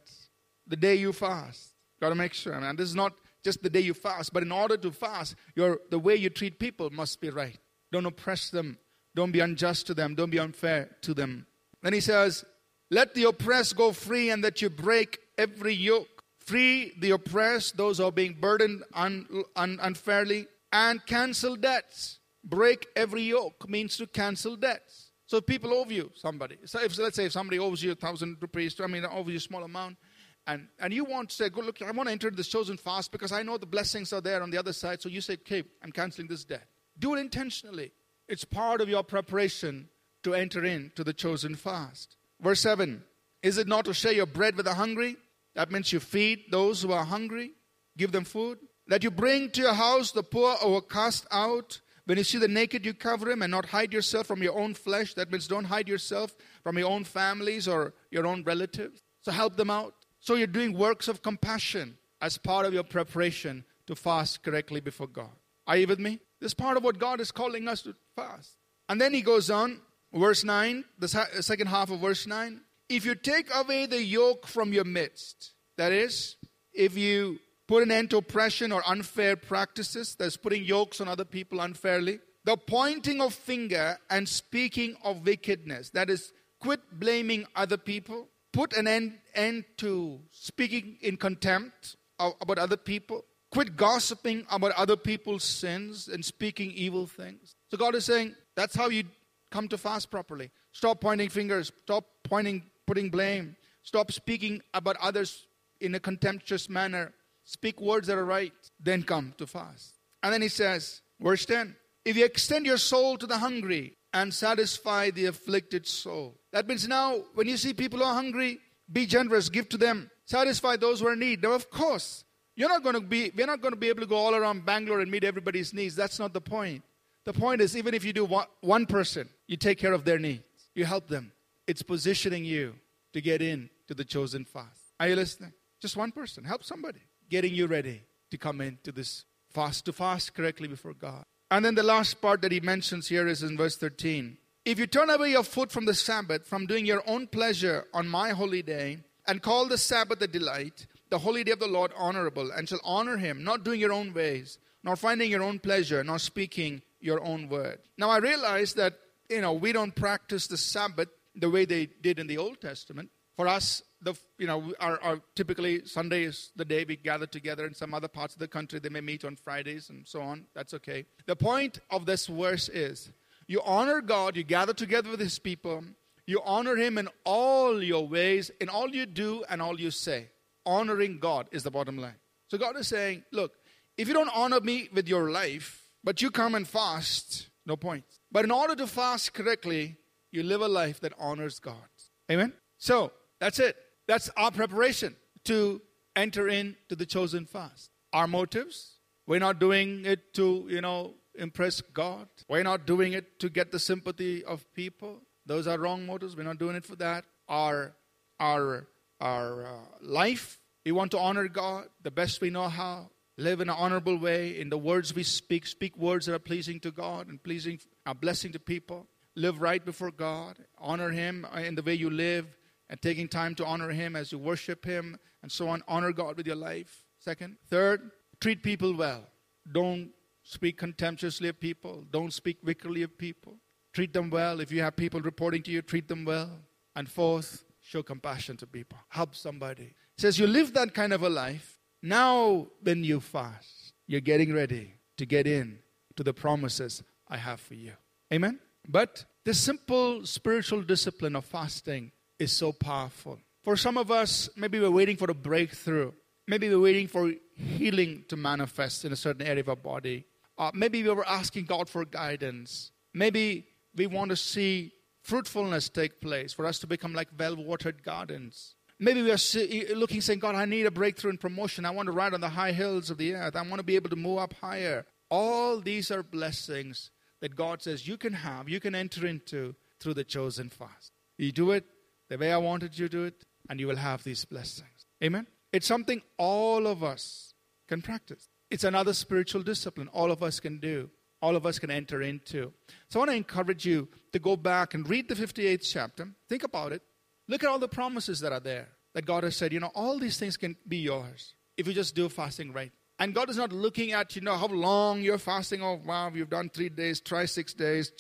The 0.65 0.75
day 0.75 0.95
you 0.95 1.13
fast, 1.13 1.73
got 2.01 2.09
to 2.09 2.15
make 2.15 2.33
sure. 2.33 2.53
And 2.53 2.77
this 2.77 2.89
is 2.89 2.95
not 2.95 3.13
just 3.43 3.61
the 3.61 3.69
day 3.69 3.81
you 3.81 3.93
fast, 3.93 4.33
but 4.33 4.43
in 4.43 4.51
order 4.51 4.77
to 4.77 4.91
fast, 4.91 5.35
your, 5.55 5.79
the 5.89 5.99
way 5.99 6.15
you 6.15 6.29
treat 6.29 6.59
people 6.59 6.89
must 6.89 7.21
be 7.21 7.29
right. 7.29 7.57
Don't 7.97 8.05
oppress 8.05 8.51
them. 8.51 8.77
Don't 9.15 9.31
be 9.31 9.39
unjust 9.39 9.88
to 9.88 9.95
them. 9.95 10.13
Don't 10.13 10.29
be 10.29 10.38
unfair 10.38 10.95
to 11.01 11.15
them. 11.15 11.47
Then 11.81 11.93
he 11.93 11.99
says, 11.99 12.45
Let 12.91 13.15
the 13.15 13.23
oppressed 13.23 13.75
go 13.75 13.91
free 13.91 14.29
and 14.29 14.43
that 14.43 14.62
you 14.62 14.69
break 14.69 15.17
every 15.36 15.73
yoke. 15.73 16.23
Free 16.38 16.93
the 16.99 17.10
oppressed, 17.10 17.75
those 17.75 17.97
who 17.97 18.03
are 18.03 18.12
being 18.12 18.38
burdened 18.39 18.83
un, 18.93 19.25
un, 19.55 19.79
unfairly, 19.81 20.45
and 20.71 21.03
cancel 21.07 21.55
debts. 21.55 22.19
Break 22.43 22.86
every 22.95 23.23
yoke 23.23 23.67
means 23.67 23.97
to 23.97 24.05
cancel 24.05 24.55
debts. 24.55 25.10
So 25.25 25.41
people 25.41 25.73
owe 25.73 25.89
you 25.89 26.12
somebody. 26.13 26.57
So 26.65 26.79
if 26.83 26.99
let's 26.99 27.15
say 27.15 27.25
if 27.25 27.31
somebody 27.31 27.57
owes 27.57 27.81
you 27.81 27.93
a 27.93 27.95
thousand 27.95 28.38
rupees, 28.39 28.79
I 28.79 28.86
mean 28.86 29.03
owes 29.12 29.27
you 29.27 29.38
a 29.38 29.39
small 29.39 29.63
amount, 29.63 29.97
and, 30.45 30.67
and 30.79 30.93
you 30.93 31.03
want 31.03 31.29
to 31.31 31.36
say, 31.36 31.49
Good 31.49 31.65
look, 31.65 31.81
I 31.81 31.89
want 31.89 32.10
to 32.10 32.13
enter 32.13 32.29
this 32.29 32.47
chosen 32.47 32.77
fast 32.77 33.12
because 33.12 33.31
I 33.31 33.41
know 33.41 33.57
the 33.57 33.65
blessings 33.65 34.13
are 34.13 34.21
there 34.21 34.43
on 34.43 34.51
the 34.51 34.60
other 34.60 34.73
side. 34.73 35.01
So 35.01 35.10
you 35.10 35.19
say, 35.19 35.33
Okay, 35.33 35.63
I'm 35.81 35.91
canceling 35.91 36.27
this 36.27 36.45
debt. 36.45 36.67
Do 36.99 37.15
it 37.15 37.19
intentionally. 37.19 37.91
It's 38.27 38.43
part 38.43 38.81
of 38.81 38.89
your 38.89 39.03
preparation 39.03 39.89
to 40.23 40.33
enter 40.33 40.63
into 40.65 41.03
the 41.03 41.13
chosen 41.13 41.55
fast. 41.55 42.17
Verse 42.41 42.62
7 42.62 43.03
Is 43.41 43.57
it 43.57 43.67
not 43.67 43.86
to 43.86 43.93
share 43.93 44.13
your 44.13 44.25
bread 44.25 44.55
with 44.55 44.65
the 44.65 44.73
hungry? 44.73 45.17
That 45.55 45.71
means 45.71 45.91
you 45.91 45.99
feed 45.99 46.45
those 46.51 46.81
who 46.81 46.91
are 46.91 47.05
hungry, 47.05 47.53
give 47.97 48.12
them 48.12 48.25
food. 48.25 48.60
That 48.88 49.03
you 49.03 49.12
bring 49.12 49.49
to 49.51 49.62
your 49.62 49.73
house 49.73 50.12
the 50.12 50.23
poor 50.23 50.55
or 50.63 50.81
cast 50.81 51.25
out. 51.31 51.81
When 52.05 52.17
you 52.17 52.23
see 52.23 52.38
the 52.38 52.47
naked, 52.47 52.86
you 52.86 52.93
cover 52.93 53.29
him 53.29 53.41
and 53.41 53.51
not 53.51 53.65
hide 53.65 53.91
yourself 53.91 54.27
from 54.27 54.41
your 54.41 54.57
own 54.57 54.75
flesh. 54.75 55.13
That 55.15 55.29
means 55.29 55.47
don't 55.47 55.65
hide 55.65 55.89
yourself 55.89 56.33
from 56.63 56.77
your 56.77 56.89
own 56.89 57.03
families 57.03 57.67
or 57.67 57.93
your 58.12 58.25
own 58.25 58.43
relatives. 58.43 59.01
So 59.21 59.31
help 59.31 59.57
them 59.57 59.69
out. 59.69 59.93
So 60.21 60.36
you're 60.36 60.47
doing 60.47 60.77
works 60.77 61.10
of 61.10 61.21
compassion 61.21 61.97
as 62.21 62.38
part 62.38 62.65
of 62.65 62.73
your 62.73 62.83
preparation 62.83 63.65
to 63.88 63.95
fast 63.95 64.41
correctly 64.41 64.79
before 64.79 65.07
God. 65.07 65.36
Are 65.65 65.75
you 65.75 65.88
with 65.88 65.99
me? 65.99 66.19
This 66.39 66.50
is 66.50 66.54
part 66.54 66.78
of 66.78 66.84
what 66.84 67.00
God 67.00 67.19
is 67.19 67.32
calling 67.32 67.67
us 67.67 67.82
to 67.84 67.95
fast. 68.15 68.52
And 68.89 69.02
then 69.02 69.13
he 69.13 69.21
goes 69.21 69.50
on, 69.50 69.82
verse 70.13 70.43
9, 70.43 70.86
the 71.00 71.08
second 71.41 71.67
half 71.67 71.89
of 71.89 72.00
verse 72.00 72.28
9. 72.28 72.62
If 72.89 73.06
you 73.06 73.15
take 73.15 73.54
away 73.54 73.86
the 73.86 74.02
yoke 74.02 74.47
from 74.47 74.71
your 74.71 74.86
midst, 74.86 75.54
that 75.78 75.91
is, 75.91 76.38
if 76.73 76.97
you 76.97 77.39
put 77.67 77.84
an 77.84 77.91
end 77.91 78.12
to 78.12 78.17
oppression 78.17 78.71
or 78.71 78.82
unfair 78.88 79.36
practices, 79.36 80.15
that's 80.17 80.38
putting 80.38 80.63
yokes 80.63 81.02
on 81.02 81.08
other 81.08 81.26
people 81.26 81.60
unfairly, 81.60 82.19
the 82.45 82.56
pointing 82.56 83.19
of 83.19 83.34
finger 83.34 83.97
and 84.10 84.30
speaking 84.30 84.95
of 85.04 85.26
wickedness, 85.26 85.89
that 85.89 86.10
is, 86.10 86.32
quit 86.60 86.80
blaming 86.93 87.45
other 87.56 87.78
people, 87.78 88.30
put 88.54 88.71
an 88.73 88.88
end, 88.88 89.17
end 89.36 89.65
to 89.78 90.19
speaking 90.32 90.97
in 91.02 91.17
contempt 91.17 91.97
about 92.17 92.58
other 92.58 92.78
people, 92.78 93.26
Quit 93.51 93.77
gossiping 93.77 94.45
about 94.51 94.73
other 94.73 94.97
people's 94.97 95.43
sins 95.43 96.07
and 96.07 96.23
speaking 96.23 96.71
evil 96.71 97.07
things. 97.07 97.55
So 97.71 97.77
God 97.77 97.95
is 97.95 98.05
saying 98.05 98.36
that's 98.55 98.75
how 98.75 98.89
you 98.89 99.03
come 99.51 99.67
to 99.69 99.77
fast 99.77 100.12
properly. 100.12 100.51
Stop 100.71 101.01
pointing 101.01 101.29
fingers, 101.29 101.71
stop 101.83 102.05
pointing 102.23 102.63
putting 102.86 103.10
blame, 103.10 103.55
stop 103.83 104.12
speaking 104.12 104.62
about 104.73 104.97
others 105.01 105.45
in 105.79 105.95
a 105.95 105.99
contemptuous 105.99 106.69
manner. 106.69 107.13
Speak 107.43 107.79
words 107.79 108.07
that 108.07 108.17
are 108.17 108.25
right, 108.25 108.51
then 108.79 109.03
come 109.03 109.33
to 109.38 109.47
fast. 109.47 109.93
And 110.21 110.33
then 110.33 110.41
he 110.41 110.49
says, 110.49 111.01
verse 111.19 111.45
10 111.45 111.75
If 112.03 112.17
you 112.17 112.25
extend 112.25 112.65
your 112.65 112.77
soul 112.77 113.17
to 113.17 113.27
the 113.27 113.38
hungry 113.38 113.97
and 114.13 114.33
satisfy 114.33 115.12
the 115.12 115.25
afflicted 115.25 115.86
soul. 115.86 116.39
That 116.51 116.67
means 116.67 116.88
now, 116.88 117.19
when 117.36 117.47
you 117.47 117.57
see 117.57 117.73
people 117.73 118.03
are 118.03 118.13
hungry, 118.13 118.60
be 118.91 119.05
generous, 119.05 119.49
give 119.49 119.69
to 119.69 119.77
them, 119.77 120.10
satisfy 120.25 120.77
those 120.77 120.99
who 120.99 121.07
are 121.07 121.13
in 121.13 121.19
need. 121.19 121.43
Now, 121.43 121.53
of 121.53 121.69
course, 121.69 122.23
you're 122.57 122.67
not 122.67 122.81
going 122.81 122.95
to 122.95 123.01
be, 123.01 123.31
we're 123.37 123.45
not 123.45 123.61
going 123.61 123.73
to 123.73 123.79
be 123.79 123.87
able 123.87 124.01
to 124.01 124.07
go 124.07 124.15
all 124.15 124.35
around 124.35 124.65
Bangalore 124.65 124.99
and 124.99 125.09
meet 125.09 125.23
everybody's 125.23 125.73
needs. 125.73 125.95
That's 125.95 126.17
not 126.17 126.33
the 126.33 126.41
point. 126.41 126.83
The 127.23 127.31
point 127.31 127.61
is, 127.61 127.77
even 127.77 127.93
if 127.93 128.03
you 128.03 128.13
do 128.13 128.25
one, 128.25 128.47
one 128.61 128.87
person, 128.87 129.29
you 129.47 129.57
take 129.57 129.77
care 129.77 129.93
of 129.93 130.03
their 130.03 130.17
needs, 130.17 130.43
you 130.73 130.83
help 130.83 131.07
them. 131.07 131.31
It's 131.67 131.83
positioning 131.83 132.43
you 132.43 132.73
to 133.13 133.21
get 133.21 133.43
in 133.43 133.69
to 133.87 133.93
the 133.93 134.03
chosen 134.03 134.43
fast. 134.43 134.79
Are 134.99 135.07
you 135.07 135.15
listening? 135.15 135.53
Just 135.79 135.95
one 135.95 136.11
person, 136.11 136.43
help 136.43 136.63
somebody, 136.63 137.01
getting 137.29 137.53
you 137.53 137.67
ready 137.67 138.01
to 138.31 138.37
come 138.39 138.59
into 138.59 138.91
this 138.91 139.25
fast, 139.51 139.85
to 139.85 139.93
fast 139.93 140.33
correctly 140.33 140.67
before 140.67 140.93
God. 140.93 141.25
And 141.51 141.63
then 141.63 141.75
the 141.75 141.83
last 141.83 142.21
part 142.21 142.41
that 142.41 142.51
he 142.51 142.59
mentions 142.59 143.07
here 143.07 143.27
is 143.27 143.43
in 143.43 143.55
verse 143.55 143.77
13. 143.77 144.35
If 144.65 144.79
you 144.79 144.87
turn 144.87 145.11
away 145.11 145.31
your 145.31 145.43
foot 145.43 145.71
from 145.71 145.85
the 145.85 145.93
Sabbath, 145.93 146.47
from 146.47 146.65
doing 146.65 146.87
your 146.87 147.03
own 147.07 147.27
pleasure 147.27 147.85
on 147.93 148.07
my 148.07 148.31
holy 148.31 148.63
day, 148.63 148.97
and 149.27 149.41
call 149.41 149.67
the 149.67 149.77
Sabbath 149.77 150.21
a 150.21 150.27
delight, 150.27 150.87
the 151.09 151.19
holy 151.19 151.43
day 151.43 151.51
of 151.51 151.59
the 151.59 151.67
Lord 151.67 151.91
honorable, 151.95 152.51
and 152.51 152.67
shall 152.67 152.79
honor 152.83 153.17
him, 153.17 153.43
not 153.43 153.63
doing 153.63 153.79
your 153.79 153.93
own 153.93 154.13
ways, 154.13 154.57
nor 154.83 154.95
finding 154.95 155.29
your 155.29 155.43
own 155.43 155.59
pleasure, 155.59 156.03
nor 156.03 156.19
speaking 156.19 156.81
your 156.99 157.23
own 157.23 157.49
word. 157.49 157.79
Now 157.97 158.09
I 158.09 158.17
realize 158.17 158.73
that 158.73 158.93
you 159.29 159.41
know 159.41 159.53
we 159.53 159.71
don't 159.71 159.95
practice 159.95 160.47
the 160.47 160.57
Sabbath 160.57 161.09
the 161.35 161.49
way 161.49 161.65
they 161.65 161.85
did 161.85 162.19
in 162.19 162.27
the 162.27 162.37
Old 162.37 162.61
Testament. 162.61 163.09
For 163.35 163.47
us, 163.47 163.83
the 164.01 164.15
you 164.37 164.47
know 164.47 164.73
our, 164.79 164.99
our 165.01 165.21
typically 165.35 165.85
Sunday 165.85 166.23
is 166.23 166.51
the 166.55 166.65
day 166.65 166.85
we 166.87 166.95
gather 166.95 167.27
together. 167.27 167.65
In 167.65 167.73
some 167.73 167.93
other 167.93 168.07
parts 168.07 168.33
of 168.33 168.39
the 168.39 168.47
country, 168.47 168.79
they 168.79 168.89
may 168.89 169.01
meet 169.01 169.23
on 169.23 169.35
Fridays 169.35 169.89
and 169.89 170.07
so 170.07 170.21
on. 170.21 170.45
That's 170.55 170.73
okay. 170.73 171.05
The 171.25 171.35
point 171.35 171.79
of 171.89 172.05
this 172.05 172.27
verse 172.27 172.69
is 172.69 173.11
you 173.47 173.61
honor 173.63 174.01
God, 174.01 174.35
you 174.35 174.43
gather 174.43 174.73
together 174.73 175.09
with 175.09 175.19
His 175.19 175.39
people, 175.39 175.83
you 176.25 176.41
honor 176.43 176.75
Him 176.75 176.97
in 176.97 177.09
all 177.23 177.81
your 177.81 178.07
ways, 178.07 178.51
in 178.59 178.69
all 178.69 178.89
you 178.89 179.05
do 179.05 179.45
and 179.49 179.61
all 179.61 179.79
you 179.79 179.91
say 179.91 180.29
honoring 180.67 181.17
God 181.19 181.47
is 181.51 181.63
the 181.63 181.71
bottom 181.71 181.97
line. 181.97 182.19
So 182.49 182.58
God 182.58 182.77
is 182.77 182.88
saying, 182.88 183.23
look, 183.32 183.53
if 183.97 184.08
you 184.08 184.13
don't 184.13 184.30
honor 184.34 184.60
me 184.60 184.89
with 184.93 185.08
your 185.08 185.32
life, 185.32 185.89
but 186.03 186.21
you 186.21 186.30
come 186.30 186.53
and 186.53 186.67
fast, 186.67 187.49
no 187.65 187.75
point. 187.75 188.03
But 188.32 188.45
in 188.45 188.51
order 188.51 188.75
to 188.75 188.88
fast 188.88 189.34
correctly, 189.34 189.97
you 190.32 190.43
live 190.43 190.62
a 190.62 190.67
life 190.67 190.99
that 190.99 191.13
honors 191.17 191.60
God. 191.60 191.89
Amen? 192.32 192.53
So 192.77 193.12
that's 193.39 193.60
it. 193.60 193.75
That's 194.08 194.30
our 194.38 194.51
preparation 194.51 195.15
to 195.45 195.82
enter 196.15 196.47
into 196.47 196.95
the 196.95 197.06
chosen 197.06 197.45
fast. 197.45 197.89
Our 198.13 198.27
motives, 198.27 198.99
we're 199.25 199.39
not 199.39 199.60
doing 199.60 200.06
it 200.06 200.34
to, 200.36 200.67
you 200.69 200.82
know, 200.82 201.15
impress 201.36 201.82
God. 201.82 202.27
We're 202.47 202.63
not 202.63 202.86
doing 202.86 203.13
it 203.13 203.39
to 203.39 203.49
get 203.49 203.71
the 203.71 203.80
sympathy 203.80 204.43
of 204.43 204.65
people. 204.73 205.21
Those 205.45 205.67
are 205.67 205.77
wrong 205.77 206.06
motives. 206.06 206.36
We're 206.36 206.43
not 206.43 206.58
doing 206.60 206.75
it 206.75 206.86
for 206.86 206.95
that. 206.97 207.25
Our 207.47 207.93
our 208.39 208.88
our 209.19 209.65
uh, 209.65 209.69
life. 210.01 210.60
We 210.86 210.91
want 210.91 211.12
to 211.12 211.19
honor 211.19 211.47
God 211.47 211.86
the 212.03 212.12
best 212.12 212.41
we 212.41 212.49
know 212.49 212.69
how. 212.69 213.10
Live 213.38 213.62
in 213.62 213.69
an 213.69 213.75
honorable 213.77 214.17
way 214.17 214.60
in 214.60 214.69
the 214.69 214.77
words 214.77 215.13
we 215.13 215.23
speak. 215.23 215.67
Speak 215.67 215.95
words 215.97 216.25
that 216.25 216.34
are 216.34 216.39
pleasing 216.39 216.80
to 216.80 216.91
God 216.91 217.27
and 217.27 217.41
pleasing, 217.43 217.80
a 218.06 218.15
blessing 218.15 218.51
to 218.53 218.60
people. 218.60 219.08
Live 219.36 219.62
right 219.62 219.84
before 219.84 220.12
God. 220.12 220.58
Honor 220.80 221.12
Him 221.12 221.45
in 221.56 221.75
the 221.75 221.84
way 221.84 221.93
you 221.93 222.10
live 222.10 222.58
and 222.89 222.99
taking 223.01 223.27
time 223.27 223.53
to 223.56 223.65
honor 223.65 223.89
Him 223.89 224.15
as 224.15 224.32
you 224.32 224.39
worship 224.39 224.86
Him 224.86 225.19
and 225.43 225.51
so 225.51 225.67
on. 225.67 225.84
Honor 225.88 226.12
God 226.12 226.38
with 226.38 226.47
your 226.47 226.56
life. 226.56 227.03
Second. 227.19 227.58
Third, 227.69 228.12
treat 228.39 228.63
people 228.63 228.95
well. 228.95 229.23
Don't 229.71 230.12
speak 230.41 230.77
contemptuously 230.77 231.49
of 231.49 231.60
people. 231.60 232.06
Don't 232.10 232.34
speak 232.34 232.58
wickedly 232.63 233.03
of 233.03 233.17
people. 233.17 233.58
Treat 233.93 234.13
them 234.13 234.30
well. 234.30 234.62
If 234.62 234.71
you 234.71 234.82
have 234.82 234.95
people 234.95 235.21
reporting 235.21 235.62
to 235.63 235.71
you, 235.71 235.82
treat 235.82 236.08
them 236.08 236.25
well. 236.25 236.49
And 236.95 237.10
fourth, 237.10 237.65
show 237.88 238.04
compassion 238.04 238.58
to 238.58 238.67
people, 238.67 238.97
help 239.08 239.34
somebody. 239.34 239.93
Says 240.17 240.38
you 240.38 240.45
live 240.45 240.73
that 240.73 240.93
kind 240.93 241.13
of 241.13 241.23
a 241.23 241.30
life. 241.30 241.80
Now, 242.04 242.67
when 242.84 243.04
you 243.04 243.21
fast, 243.21 243.93
you're 244.08 244.21
getting 244.21 244.54
ready 244.54 244.93
to 245.17 245.26
get 245.26 245.47
in 245.47 245.80
to 246.17 246.23
the 246.23 246.34
promises 246.34 247.02
I 247.30 247.38
have 247.38 247.62
for 247.62 247.76
you. 247.76 247.93
Amen? 248.34 248.60
But 248.88 249.23
the 249.45 249.54
simple 249.54 250.26
spiritual 250.26 250.82
discipline 250.82 251.36
of 251.38 251.45
fasting 251.45 252.12
is 252.39 252.52
so 252.52 252.73
powerful. 252.73 253.39
For 253.63 253.78
some 253.78 253.97
of 253.97 254.12
us, 254.12 254.50
maybe 254.58 254.80
we're 254.80 254.91
waiting 254.91 255.15
for 255.15 255.32
a 255.32 255.34
breakthrough. 255.34 256.12
Maybe 256.45 256.67
we're 256.69 256.82
waiting 256.82 257.08
for 257.08 257.32
healing 257.56 258.26
to 258.28 258.36
manifest 258.36 259.06
in 259.06 259.13
a 259.13 259.15
certain 259.15 259.47
area 259.47 259.62
of 259.62 259.69
our 259.69 259.76
body. 259.76 260.26
Uh, 260.58 260.71
maybe 260.73 261.04
we 261.04 261.10
were 261.10 261.28
asking 261.28 261.65
God 261.65 261.88
for 261.88 262.04
guidance. 262.04 262.91
Maybe 263.13 263.67
we 263.95 264.08
want 264.08 264.30
to 264.32 264.36
see 264.36 264.93
fruitfulness 265.27 265.89
take 265.89 266.21
place 266.21 266.53
for 266.53 266.65
us 266.65 266.79
to 266.79 266.87
become 266.87 267.13
like 267.13 267.27
well 267.37 267.55
watered 267.55 268.01
gardens. 268.01 268.75
Maybe 268.99 269.21
we 269.21 269.31
are 269.31 269.95
looking, 269.95 270.21
saying, 270.21 270.39
God, 270.39 270.55
I 270.55 270.65
need 270.65 270.87
a 270.87 270.91
breakthrough 270.91 271.31
in 271.31 271.37
promotion. 271.37 271.85
I 271.85 271.91
want 271.91 272.07
to 272.07 272.13
ride 272.13 272.33
on 272.33 272.41
the 272.41 272.49
high 272.49 272.71
hills 272.71 273.11
of 273.11 273.19
the 273.19 273.35
earth. 273.35 273.55
I 273.55 273.61
want 273.61 273.75
to 273.75 273.83
be 273.83 273.95
able 273.95 274.09
to 274.09 274.15
move 274.15 274.39
up 274.39 274.53
higher. 274.53 275.05
All 275.29 275.79
these 275.79 276.09
are 276.09 276.23
blessings 276.23 277.11
that 277.41 277.55
God 277.55 277.83
says 277.83 278.07
you 278.07 278.17
can 278.17 278.33
have, 278.33 278.67
you 278.67 278.79
can 278.79 278.95
enter 278.95 279.27
into 279.27 279.75
through 279.99 280.15
the 280.15 280.23
chosen 280.23 280.69
fast. 280.69 281.11
You 281.37 281.51
do 281.51 281.71
it 281.71 281.85
the 282.29 282.37
way 282.37 282.51
I 282.51 282.57
wanted 282.57 282.97
you 282.97 283.07
to 283.07 283.17
do 283.17 283.23
it, 283.25 283.43
and 283.69 283.79
you 283.79 283.87
will 283.87 283.97
have 283.97 284.23
these 284.23 284.45
blessings. 284.45 285.05
Amen? 285.23 285.45
It's 285.71 285.85
something 285.85 286.21
all 286.37 286.87
of 286.87 287.03
us 287.03 287.53
can 287.87 288.01
practice. 288.01 288.49
It's 288.71 288.83
another 288.83 289.13
spiritual 289.13 289.61
discipline 289.61 290.07
all 290.07 290.31
of 290.31 290.41
us 290.41 290.59
can 290.59 290.79
do, 290.79 291.11
all 291.41 291.56
of 291.56 291.65
us 291.65 291.80
can 291.80 291.91
enter 291.91 292.21
into. 292.21 292.73
So 293.10 293.19
I 293.19 293.21
want 293.21 293.32
to 293.32 293.38
encourage 293.38 293.86
you 293.86 294.08
to 294.34 294.39
go 294.39 294.56
back 294.56 294.93
and 294.93 295.08
read 295.08 295.30
the 295.30 295.36
58th 295.36 295.89
chapter. 295.91 296.28
Think 296.50 296.63
about 296.63 296.91
it. 296.91 297.02
Look 297.47 297.63
at 297.63 297.69
all 297.69 297.80
the 297.80 297.88
promises 297.88 298.39
that 298.41 298.52
are 298.52 298.60
there 298.60 298.89
that 299.13 299.26
God 299.26 299.43
has 299.43 299.56
said, 299.56 299.71
you 299.73 299.80
know, 299.80 299.91
all 299.95 300.19
these 300.19 300.38
things 300.38 300.58
can 300.58 300.76
be 300.88 300.97
yours 300.97 301.54
if 301.78 301.88
you 301.88 301.93
just 301.93 302.15
do 302.15 302.30
fasting 302.30 302.73
right. 302.73 302.91
And 303.19 303.34
God 303.34 303.50
is 303.50 303.58
not 303.58 303.71
looking 303.71 304.12
at, 304.12 304.36
you 304.36 304.41
know, 304.41 304.56
how 304.56 304.67
long 304.67 305.21
you're 305.21 305.39
fasting. 305.39 305.82
Oh, 305.82 306.00
wow, 306.06 306.32
you've 306.34 306.50
done 306.50 306.69
three 306.69 306.89
days, 306.89 307.19
try 307.19 307.45
six 307.45 307.73
days, 307.73 308.12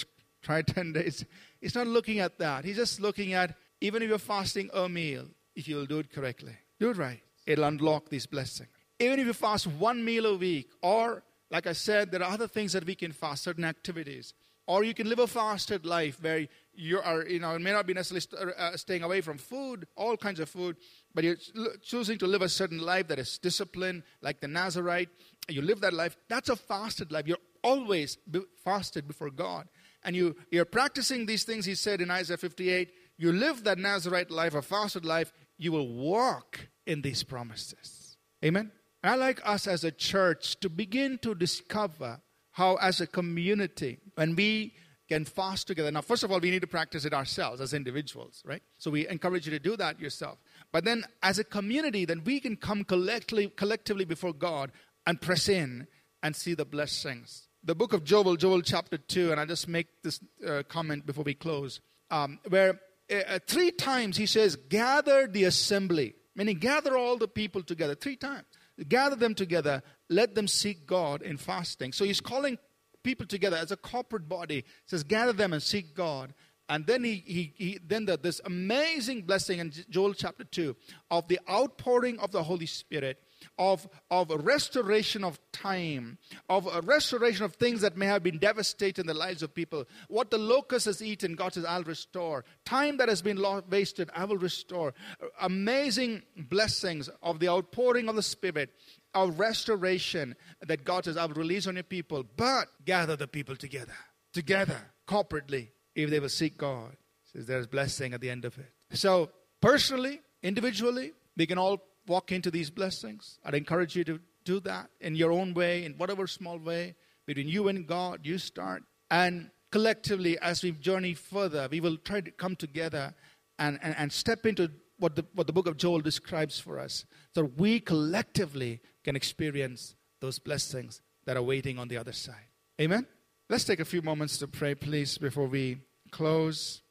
try 0.41 0.61
10 0.61 0.93
days. 0.93 1.23
He's 1.61 1.75
not 1.75 1.87
looking 1.87 2.19
at 2.19 2.39
that. 2.39 2.65
He's 2.65 2.77
just 2.77 2.99
looking 2.99 3.33
at, 3.33 3.55
even 3.81 4.01
if 4.01 4.09
you're 4.09 4.17
fasting 4.17 4.69
a 4.73 4.89
meal, 4.89 5.25
if 5.55 5.67
you'll 5.67 5.85
do 5.85 5.99
it 5.99 6.11
correctly, 6.11 6.55
do 6.79 6.89
it 6.89 6.97
right, 6.97 7.21
it'll 7.45 7.65
unlock 7.65 8.09
these 8.09 8.25
blessings. 8.25 8.69
Even 8.99 9.19
if 9.19 9.27
you 9.27 9.33
fast 9.33 9.67
one 9.67 10.03
meal 10.03 10.25
a 10.25 10.35
week, 10.35 10.69
or 10.81 11.23
like 11.49 11.67
I 11.67 11.73
said, 11.73 12.11
there 12.11 12.21
are 12.21 12.31
other 12.31 12.47
things 12.47 12.73
that 12.73 12.85
we 12.85 12.95
can 12.95 13.11
fast, 13.11 13.43
certain 13.43 13.63
activities. 13.63 14.33
Or 14.67 14.83
you 14.83 14.93
can 14.93 15.07
live 15.07 15.19
a 15.19 15.27
fasted 15.27 15.85
life 15.85 16.21
where 16.21 16.45
you 16.73 16.99
are, 16.99 17.25
you 17.25 17.39
know, 17.39 17.55
it 17.55 17.61
may 17.61 17.71
not 17.71 17.87
be 17.87 17.93
necessarily 17.93 18.53
uh, 18.57 18.75
staying 18.75 19.01
away 19.01 19.21
from 19.21 19.37
food, 19.37 19.87
all 19.95 20.17
kinds 20.17 20.41
of 20.41 20.49
food, 20.49 20.75
but 21.15 21.23
you're 21.23 21.37
choosing 21.81 22.17
to 22.17 22.27
live 22.27 22.41
a 22.41 22.49
certain 22.49 22.79
life 22.79 23.07
that 23.07 23.17
is 23.17 23.37
disciplined, 23.37 24.03
like 24.21 24.41
the 24.41 24.47
Nazarite. 24.47 25.07
You 25.47 25.61
live 25.61 25.79
that 25.81 25.93
life. 25.93 26.17
That's 26.27 26.49
a 26.49 26.57
fasted 26.57 27.13
life. 27.13 27.27
You're 27.27 27.37
always 27.63 28.17
fasted 28.65 29.07
before 29.07 29.29
God. 29.29 29.69
And 30.03 30.17
you, 30.17 30.35
you're 30.51 30.65
practicing 30.65 31.25
these 31.25 31.45
things 31.45 31.65
he 31.65 31.75
said 31.75 32.01
in 32.01 32.11
Isaiah 32.11 32.37
58. 32.37 32.91
You 33.17 33.31
live 33.31 33.63
that 33.63 33.77
Nazarite 33.77 34.31
life, 34.31 34.53
a 34.53 34.61
fasted 34.61 35.05
life, 35.05 35.31
you 35.57 35.71
will 35.71 35.87
walk 35.87 36.67
in 36.85 37.01
these 37.01 37.23
promises. 37.23 38.17
Amen? 38.43 38.71
I 39.03 39.15
like 39.15 39.39
us 39.43 39.67
as 39.67 39.83
a 39.83 39.91
church 39.91 40.59
to 40.61 40.69
begin 40.69 41.17
to 41.19 41.35
discover 41.35 42.21
how, 42.51 42.75
as 42.77 42.99
a 42.99 43.07
community, 43.07 43.99
when 44.15 44.35
we 44.35 44.73
can 45.07 45.23
fast 45.23 45.67
together. 45.67 45.91
Now, 45.91 46.01
first 46.01 46.23
of 46.23 46.31
all, 46.31 46.39
we 46.39 46.51
need 46.51 46.61
to 46.61 46.67
practice 46.67 47.05
it 47.05 47.13
ourselves 47.13 47.61
as 47.61 47.73
individuals, 47.73 48.43
right? 48.45 48.61
So 48.77 48.91
we 48.91 49.07
encourage 49.07 49.45
you 49.45 49.51
to 49.51 49.59
do 49.59 49.77
that 49.77 49.99
yourself. 49.99 50.39
But 50.71 50.83
then, 50.83 51.05
as 51.23 51.39
a 51.39 51.43
community, 51.43 52.05
then 52.05 52.23
we 52.25 52.39
can 52.39 52.57
come 52.57 52.83
collectively, 52.83 53.47
collectively 53.55 54.05
before 54.05 54.33
God 54.33 54.71
and 55.05 55.21
press 55.21 55.47
in 55.47 55.87
and 56.23 56.35
see 56.35 56.55
the 56.55 56.65
blessings. 56.65 57.47
The 57.63 57.75
book 57.75 57.93
of 57.93 58.03
Joel, 58.03 58.35
Joel 58.35 58.61
chapter 58.61 58.97
2, 58.97 59.31
and 59.31 59.39
I'll 59.39 59.47
just 59.47 59.67
make 59.67 59.87
this 60.03 60.19
uh, 60.45 60.63
comment 60.67 61.05
before 61.05 61.23
we 61.23 61.35
close, 61.35 61.79
um, 62.09 62.39
where 62.49 62.79
uh, 63.11 63.39
three 63.45 63.71
times 63.71 64.17
he 64.17 64.25
says, 64.25 64.55
Gather 64.55 65.27
the 65.27 65.45
assembly, 65.45 66.15
meaning 66.35 66.57
gather 66.57 66.97
all 66.97 67.17
the 67.17 67.27
people 67.27 67.63
together, 67.63 67.95
three 67.95 68.15
times 68.15 68.45
gather 68.87 69.15
them 69.15 69.35
together, 69.35 69.83
let 70.09 70.35
them 70.35 70.47
seek 70.47 70.85
God 70.85 71.21
in 71.21 71.37
fasting. 71.37 71.93
So 71.93 72.05
he's 72.05 72.21
calling 72.21 72.57
people 73.03 73.25
together 73.25 73.57
as 73.57 73.71
a 73.71 73.77
corporate 73.77 74.27
body. 74.27 74.65
Says, 74.85 75.03
gather 75.03 75.33
them 75.33 75.53
and 75.53 75.63
seek 75.63 75.95
God. 75.95 76.33
And 76.69 76.85
then 76.85 77.03
he, 77.03 77.23
he, 77.25 77.53
he 77.55 77.79
then 77.85 78.05
the, 78.05 78.17
this 78.17 78.41
amazing 78.43 79.21
blessing 79.21 79.59
in 79.59 79.71
Joel 79.89 80.13
chapter 80.13 80.43
2 80.43 80.75
of 81.09 81.27
the 81.27 81.39
outpouring 81.49 82.19
of 82.19 82.31
the 82.31 82.43
Holy 82.43 82.65
Spirit 82.65 83.21
of, 83.57 83.87
of 84.11 84.29
restoration 84.29 85.23
of 85.23 85.39
time, 85.51 86.17
of 86.49 86.67
a 86.71 86.81
restoration 86.81 87.45
of 87.45 87.55
things 87.55 87.81
that 87.81 87.97
may 87.97 88.05
have 88.05 88.23
been 88.23 88.37
devastated 88.37 89.01
in 89.01 89.07
the 89.07 89.13
lives 89.13 89.43
of 89.43 89.53
people. 89.53 89.85
What 90.07 90.31
the 90.31 90.37
locust 90.37 90.85
has 90.85 91.01
eaten, 91.01 91.35
God 91.35 91.53
says, 91.53 91.65
I'll 91.65 91.83
restore. 91.83 92.45
Time 92.65 92.97
that 92.97 93.09
has 93.09 93.21
been 93.21 93.43
wasted, 93.69 94.09
I 94.15 94.25
will 94.25 94.37
restore. 94.37 94.93
Amazing 95.41 96.23
blessings 96.35 97.09
of 97.21 97.39
the 97.39 97.49
outpouring 97.49 98.09
of 98.09 98.15
the 98.15 98.23
Spirit, 98.23 98.71
of 99.13 99.39
restoration 99.39 100.35
that 100.61 100.83
God 100.83 101.05
says, 101.05 101.17
I 101.17 101.25
will 101.25 101.35
release 101.35 101.67
on 101.67 101.75
your 101.75 101.83
people. 101.83 102.23
But 102.35 102.67
gather 102.85 103.15
the 103.15 103.27
people 103.27 103.55
together, 103.55 103.95
together, 104.33 104.79
corporately, 105.07 105.69
if 105.95 106.09
they 106.09 106.19
will 106.19 106.29
seek 106.29 106.57
God. 106.57 106.95
Says 107.33 107.45
there's 107.45 107.67
blessing 107.67 108.13
at 108.13 108.21
the 108.21 108.29
end 108.29 108.45
of 108.45 108.57
it. 108.57 108.71
So, 108.93 109.31
personally, 109.61 110.21
individually, 110.43 111.11
we 111.35 111.45
can 111.45 111.57
all 111.57 111.81
walk 112.07 112.31
into 112.31 112.49
these 112.49 112.69
blessings. 112.69 113.39
I'd 113.45 113.53
encourage 113.53 113.95
you 113.95 114.03
to 114.05 114.19
do 114.45 114.59
that 114.61 114.89
in 115.01 115.15
your 115.15 115.31
own 115.31 115.53
way, 115.53 115.83
in 115.83 115.93
whatever 115.93 116.25
small 116.27 116.57
way, 116.57 116.95
between 117.25 117.47
you 117.47 117.67
and 117.67 117.85
God, 117.85 118.21
you 118.23 118.37
start. 118.37 118.83
And 119.11 119.51
collectively, 119.71 120.39
as 120.39 120.63
we 120.63 120.71
journey 120.71 121.13
further, 121.13 121.67
we 121.69 121.81
will 121.81 121.97
try 121.97 122.21
to 122.21 122.31
come 122.31 122.55
together 122.55 123.13
and, 123.59 123.79
and, 123.81 123.95
and 123.97 124.11
step 124.11 124.45
into 124.45 124.71
what 124.99 125.15
the, 125.15 125.25
what 125.33 125.47
the 125.47 125.53
book 125.53 125.67
of 125.67 125.77
Joel 125.77 125.99
describes 125.99 126.59
for 126.59 126.79
us, 126.79 127.05
so 127.35 127.51
we 127.57 127.79
collectively 127.79 128.81
can 129.03 129.15
experience 129.15 129.95
those 130.21 130.39
blessings 130.39 131.01
that 131.25 131.37
are 131.37 131.43
waiting 131.43 131.77
on 131.77 131.87
the 131.87 131.97
other 131.97 132.13
side. 132.13 132.47
Amen? 132.81 133.05
Let's 133.49 133.63
take 133.63 133.79
a 133.79 133.85
few 133.85 134.01
moments 134.01 134.37
to 134.39 134.47
pray, 134.47 134.73
please, 134.73 135.17
before 135.17 135.47
we 135.47 135.77
close. 136.11 136.81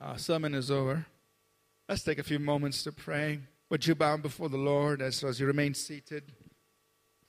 Our 0.00 0.18
sermon 0.18 0.54
is 0.54 0.70
over. 0.70 1.06
Let's 1.88 2.02
take 2.02 2.18
a 2.18 2.24
few 2.24 2.38
moments 2.38 2.82
to 2.84 2.92
pray. 2.92 3.38
Would 3.74 3.88
you 3.88 3.96
bow 3.96 4.16
before 4.16 4.48
the 4.48 4.56
Lord 4.56 5.02
as, 5.02 5.24
as 5.24 5.40
you 5.40 5.48
remain 5.48 5.74
seated? 5.74 6.22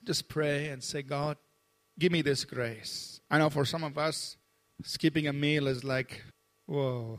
Just 0.04 0.28
pray 0.28 0.68
and 0.68 0.80
say, 0.80 1.02
God, 1.02 1.38
give 1.98 2.12
me 2.12 2.22
this 2.22 2.44
grace. 2.44 3.20
I 3.28 3.38
know 3.38 3.50
for 3.50 3.64
some 3.64 3.82
of 3.82 3.98
us, 3.98 4.36
skipping 4.84 5.26
a 5.26 5.32
meal 5.32 5.66
is 5.66 5.82
like, 5.82 6.22
whoa, 6.66 7.18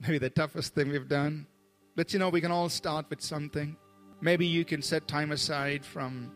maybe 0.00 0.18
the 0.18 0.30
toughest 0.30 0.74
thing 0.74 0.88
we've 0.88 1.06
done. 1.06 1.46
But 1.94 2.12
you 2.12 2.18
know, 2.18 2.28
we 2.28 2.40
can 2.40 2.50
all 2.50 2.68
start 2.68 3.08
with 3.08 3.20
something. 3.20 3.76
Maybe 4.20 4.48
you 4.48 4.64
can 4.64 4.82
set 4.82 5.06
time 5.06 5.30
aside 5.30 5.84
from 5.84 6.32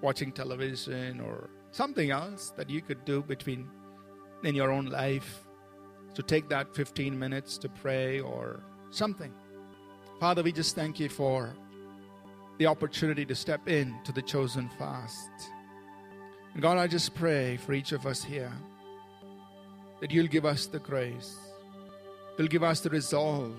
watching 0.00 0.32
television 0.32 1.20
or 1.20 1.50
something 1.72 2.10
else 2.10 2.54
that 2.56 2.70
you 2.70 2.80
could 2.80 3.04
do 3.04 3.20
between 3.22 3.68
in 4.44 4.54
your 4.54 4.70
own 4.70 4.86
life 4.86 5.46
to 6.14 6.22
take 6.22 6.48
that 6.48 6.74
15 6.74 7.18
minutes 7.18 7.58
to 7.58 7.68
pray 7.68 8.18
or 8.18 8.62
something. 8.88 9.34
Father, 10.20 10.42
we 10.42 10.52
just 10.52 10.74
thank 10.74 11.00
you 11.00 11.08
for 11.08 11.56
the 12.58 12.66
opportunity 12.66 13.24
to 13.24 13.34
step 13.34 13.66
into 13.66 14.12
the 14.12 14.20
chosen 14.20 14.68
fast. 14.78 15.30
And 16.52 16.60
God, 16.60 16.76
I 16.76 16.88
just 16.88 17.14
pray 17.14 17.56
for 17.56 17.72
each 17.72 17.92
of 17.92 18.04
us 18.04 18.22
here 18.22 18.52
that 20.02 20.10
you'll 20.10 20.26
give 20.26 20.44
us 20.44 20.66
the 20.66 20.78
grace, 20.78 21.38
you'll 22.36 22.48
give 22.48 22.62
us 22.62 22.80
the 22.80 22.90
resolve, 22.90 23.56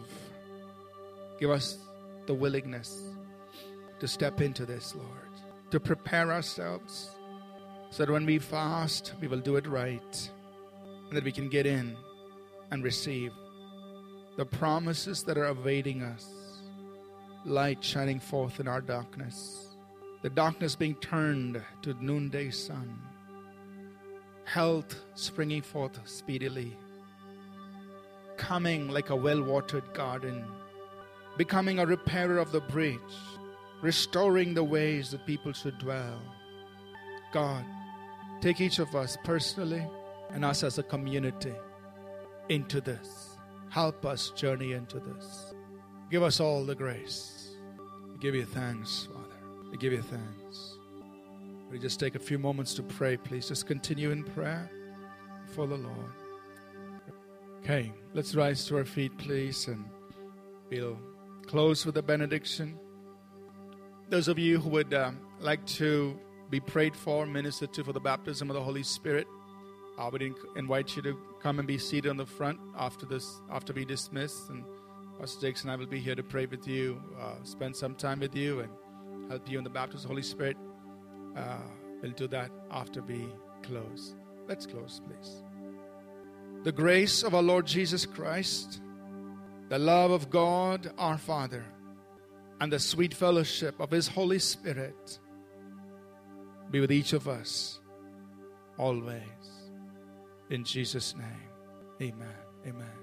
give 1.39 1.49
us 1.49 1.79
the 2.27 2.33
willingness 2.35 3.05
to 3.99 4.07
step 4.07 4.39
into 4.39 4.63
this, 4.63 4.93
Lord, 4.93 5.31
to 5.71 5.79
prepare 5.79 6.31
ourselves 6.31 7.09
so 7.89 8.05
that 8.05 8.11
when 8.11 8.27
we 8.27 8.37
fast, 8.37 9.13
we 9.19 9.27
will 9.27 9.39
do 9.39 9.55
it 9.55 9.65
right, 9.65 10.29
and 11.07 11.17
that 11.17 11.23
we 11.23 11.31
can 11.31 11.49
get 11.49 11.65
in 11.65 11.97
and 12.69 12.83
receive 12.83 13.31
the 14.37 14.45
promises 14.45 15.23
that 15.23 15.39
are 15.39 15.47
awaiting 15.47 16.03
us 16.03 16.40
light 17.45 17.83
shining 17.83 18.19
forth 18.19 18.59
in 18.59 18.67
our 18.67 18.81
darkness, 18.81 19.75
the 20.21 20.29
darkness 20.29 20.75
being 20.75 20.95
turned 20.95 21.61
to 21.81 21.93
noonday 21.95 22.51
sun, 22.51 22.99
health 24.45 24.95
springing 25.15 25.61
forth 25.61 25.99
speedily, 26.05 26.77
coming 28.37 28.87
like 28.89 29.09
a 29.09 29.15
well 29.15 29.41
watered 29.41 29.93
garden, 29.93 30.45
becoming 31.37 31.79
a 31.79 31.85
repairer 31.85 32.37
of 32.37 32.51
the 32.51 32.61
breach, 32.61 32.99
restoring 33.81 34.53
the 34.53 34.63
ways 34.63 35.11
that 35.11 35.25
people 35.25 35.51
should 35.51 35.77
dwell. 35.79 36.21
God, 37.33 37.65
take 38.41 38.61
each 38.61 38.79
of 38.79 38.95
us 38.95 39.17
personally 39.23 39.87
and 40.31 40.45
us 40.45 40.63
as 40.63 40.77
a 40.77 40.83
community 40.83 41.53
into 42.49 42.81
this. 42.81 43.37
Help 43.69 44.05
us 44.05 44.31
journey 44.31 44.73
into 44.73 44.99
this. 44.99 45.53
Give 46.11 46.23
us 46.23 46.41
all 46.41 46.65
the 46.65 46.75
grace. 46.75 47.55
We 48.11 48.17
give 48.19 48.35
you 48.35 48.43
thanks, 48.43 49.07
Father. 49.13 49.37
We 49.71 49.77
give 49.77 49.93
you 49.93 50.01
thanks. 50.01 50.77
We 51.71 51.79
just 51.79 52.01
take 52.01 52.15
a 52.15 52.19
few 52.19 52.37
moments 52.37 52.73
to 52.73 52.83
pray, 52.83 53.15
please. 53.15 53.47
Just 53.47 53.65
continue 53.65 54.11
in 54.11 54.25
prayer 54.25 54.69
for 55.55 55.65
the 55.67 55.77
Lord. 55.77 56.11
Okay, 57.59 57.93
let's 58.13 58.35
rise 58.35 58.65
to 58.65 58.75
our 58.75 58.83
feet, 58.83 59.17
please, 59.19 59.69
and 59.69 59.85
we'll 60.69 60.99
close 61.47 61.85
with 61.85 61.95
a 61.95 62.03
benediction. 62.03 62.77
Those 64.09 64.27
of 64.27 64.37
you 64.37 64.59
who 64.59 64.69
would 64.69 64.93
uh, 64.93 65.11
like 65.39 65.65
to 65.77 66.19
be 66.49 66.59
prayed 66.59 66.93
for, 66.93 67.25
ministered 67.25 67.71
to 67.75 67.85
for 67.85 67.93
the 67.93 68.01
baptism 68.01 68.49
of 68.49 68.55
the 68.55 68.61
Holy 68.61 68.83
Spirit, 68.83 69.27
I 69.97 70.09
would 70.09 70.23
invite 70.57 70.93
you 70.97 71.01
to 71.03 71.17
come 71.41 71.59
and 71.59 71.67
be 71.67 71.77
seated 71.77 72.09
on 72.09 72.17
the 72.17 72.25
front 72.25 72.59
after 72.77 73.05
this, 73.05 73.39
after 73.49 73.71
we 73.71 73.85
dismiss, 73.85 74.49
and 74.49 74.65
Pastor 75.21 75.39
Jakes 75.39 75.61
and 75.61 75.69
I 75.69 75.75
will 75.75 75.85
be 75.85 75.99
here 75.99 76.15
to 76.15 76.23
pray 76.23 76.47
with 76.47 76.67
you, 76.67 76.99
uh, 77.21 77.35
spend 77.43 77.75
some 77.75 77.93
time 77.93 78.21
with 78.21 78.35
you, 78.35 78.61
and 78.61 78.71
help 79.29 79.47
you 79.47 79.59
in 79.59 79.63
the 79.63 79.69
baptism 79.69 79.97
of 79.97 80.01
the 80.01 80.07
Holy 80.07 80.23
Spirit. 80.23 80.57
Uh, 81.37 81.59
we'll 82.01 82.11
do 82.13 82.27
that 82.29 82.49
after 82.71 83.03
we 83.03 83.27
close. 83.61 84.15
Let's 84.47 84.65
close, 84.65 84.99
please. 85.05 85.43
The 86.63 86.71
grace 86.71 87.21
of 87.21 87.35
our 87.35 87.43
Lord 87.43 87.67
Jesus 87.67 88.03
Christ, 88.03 88.81
the 89.69 89.77
love 89.77 90.09
of 90.09 90.31
God 90.31 90.91
our 90.97 91.19
Father, 91.19 91.65
and 92.59 92.73
the 92.73 92.79
sweet 92.79 93.13
fellowship 93.13 93.79
of 93.79 93.91
His 93.91 94.07
Holy 94.07 94.39
Spirit 94.39 95.19
be 96.71 96.79
with 96.79 96.91
each 96.91 97.13
of 97.13 97.27
us 97.27 97.79
always. 98.75 99.21
In 100.49 100.63
Jesus' 100.63 101.13
name, 101.15 101.51
amen. 102.01 102.27
Amen. 102.65 103.00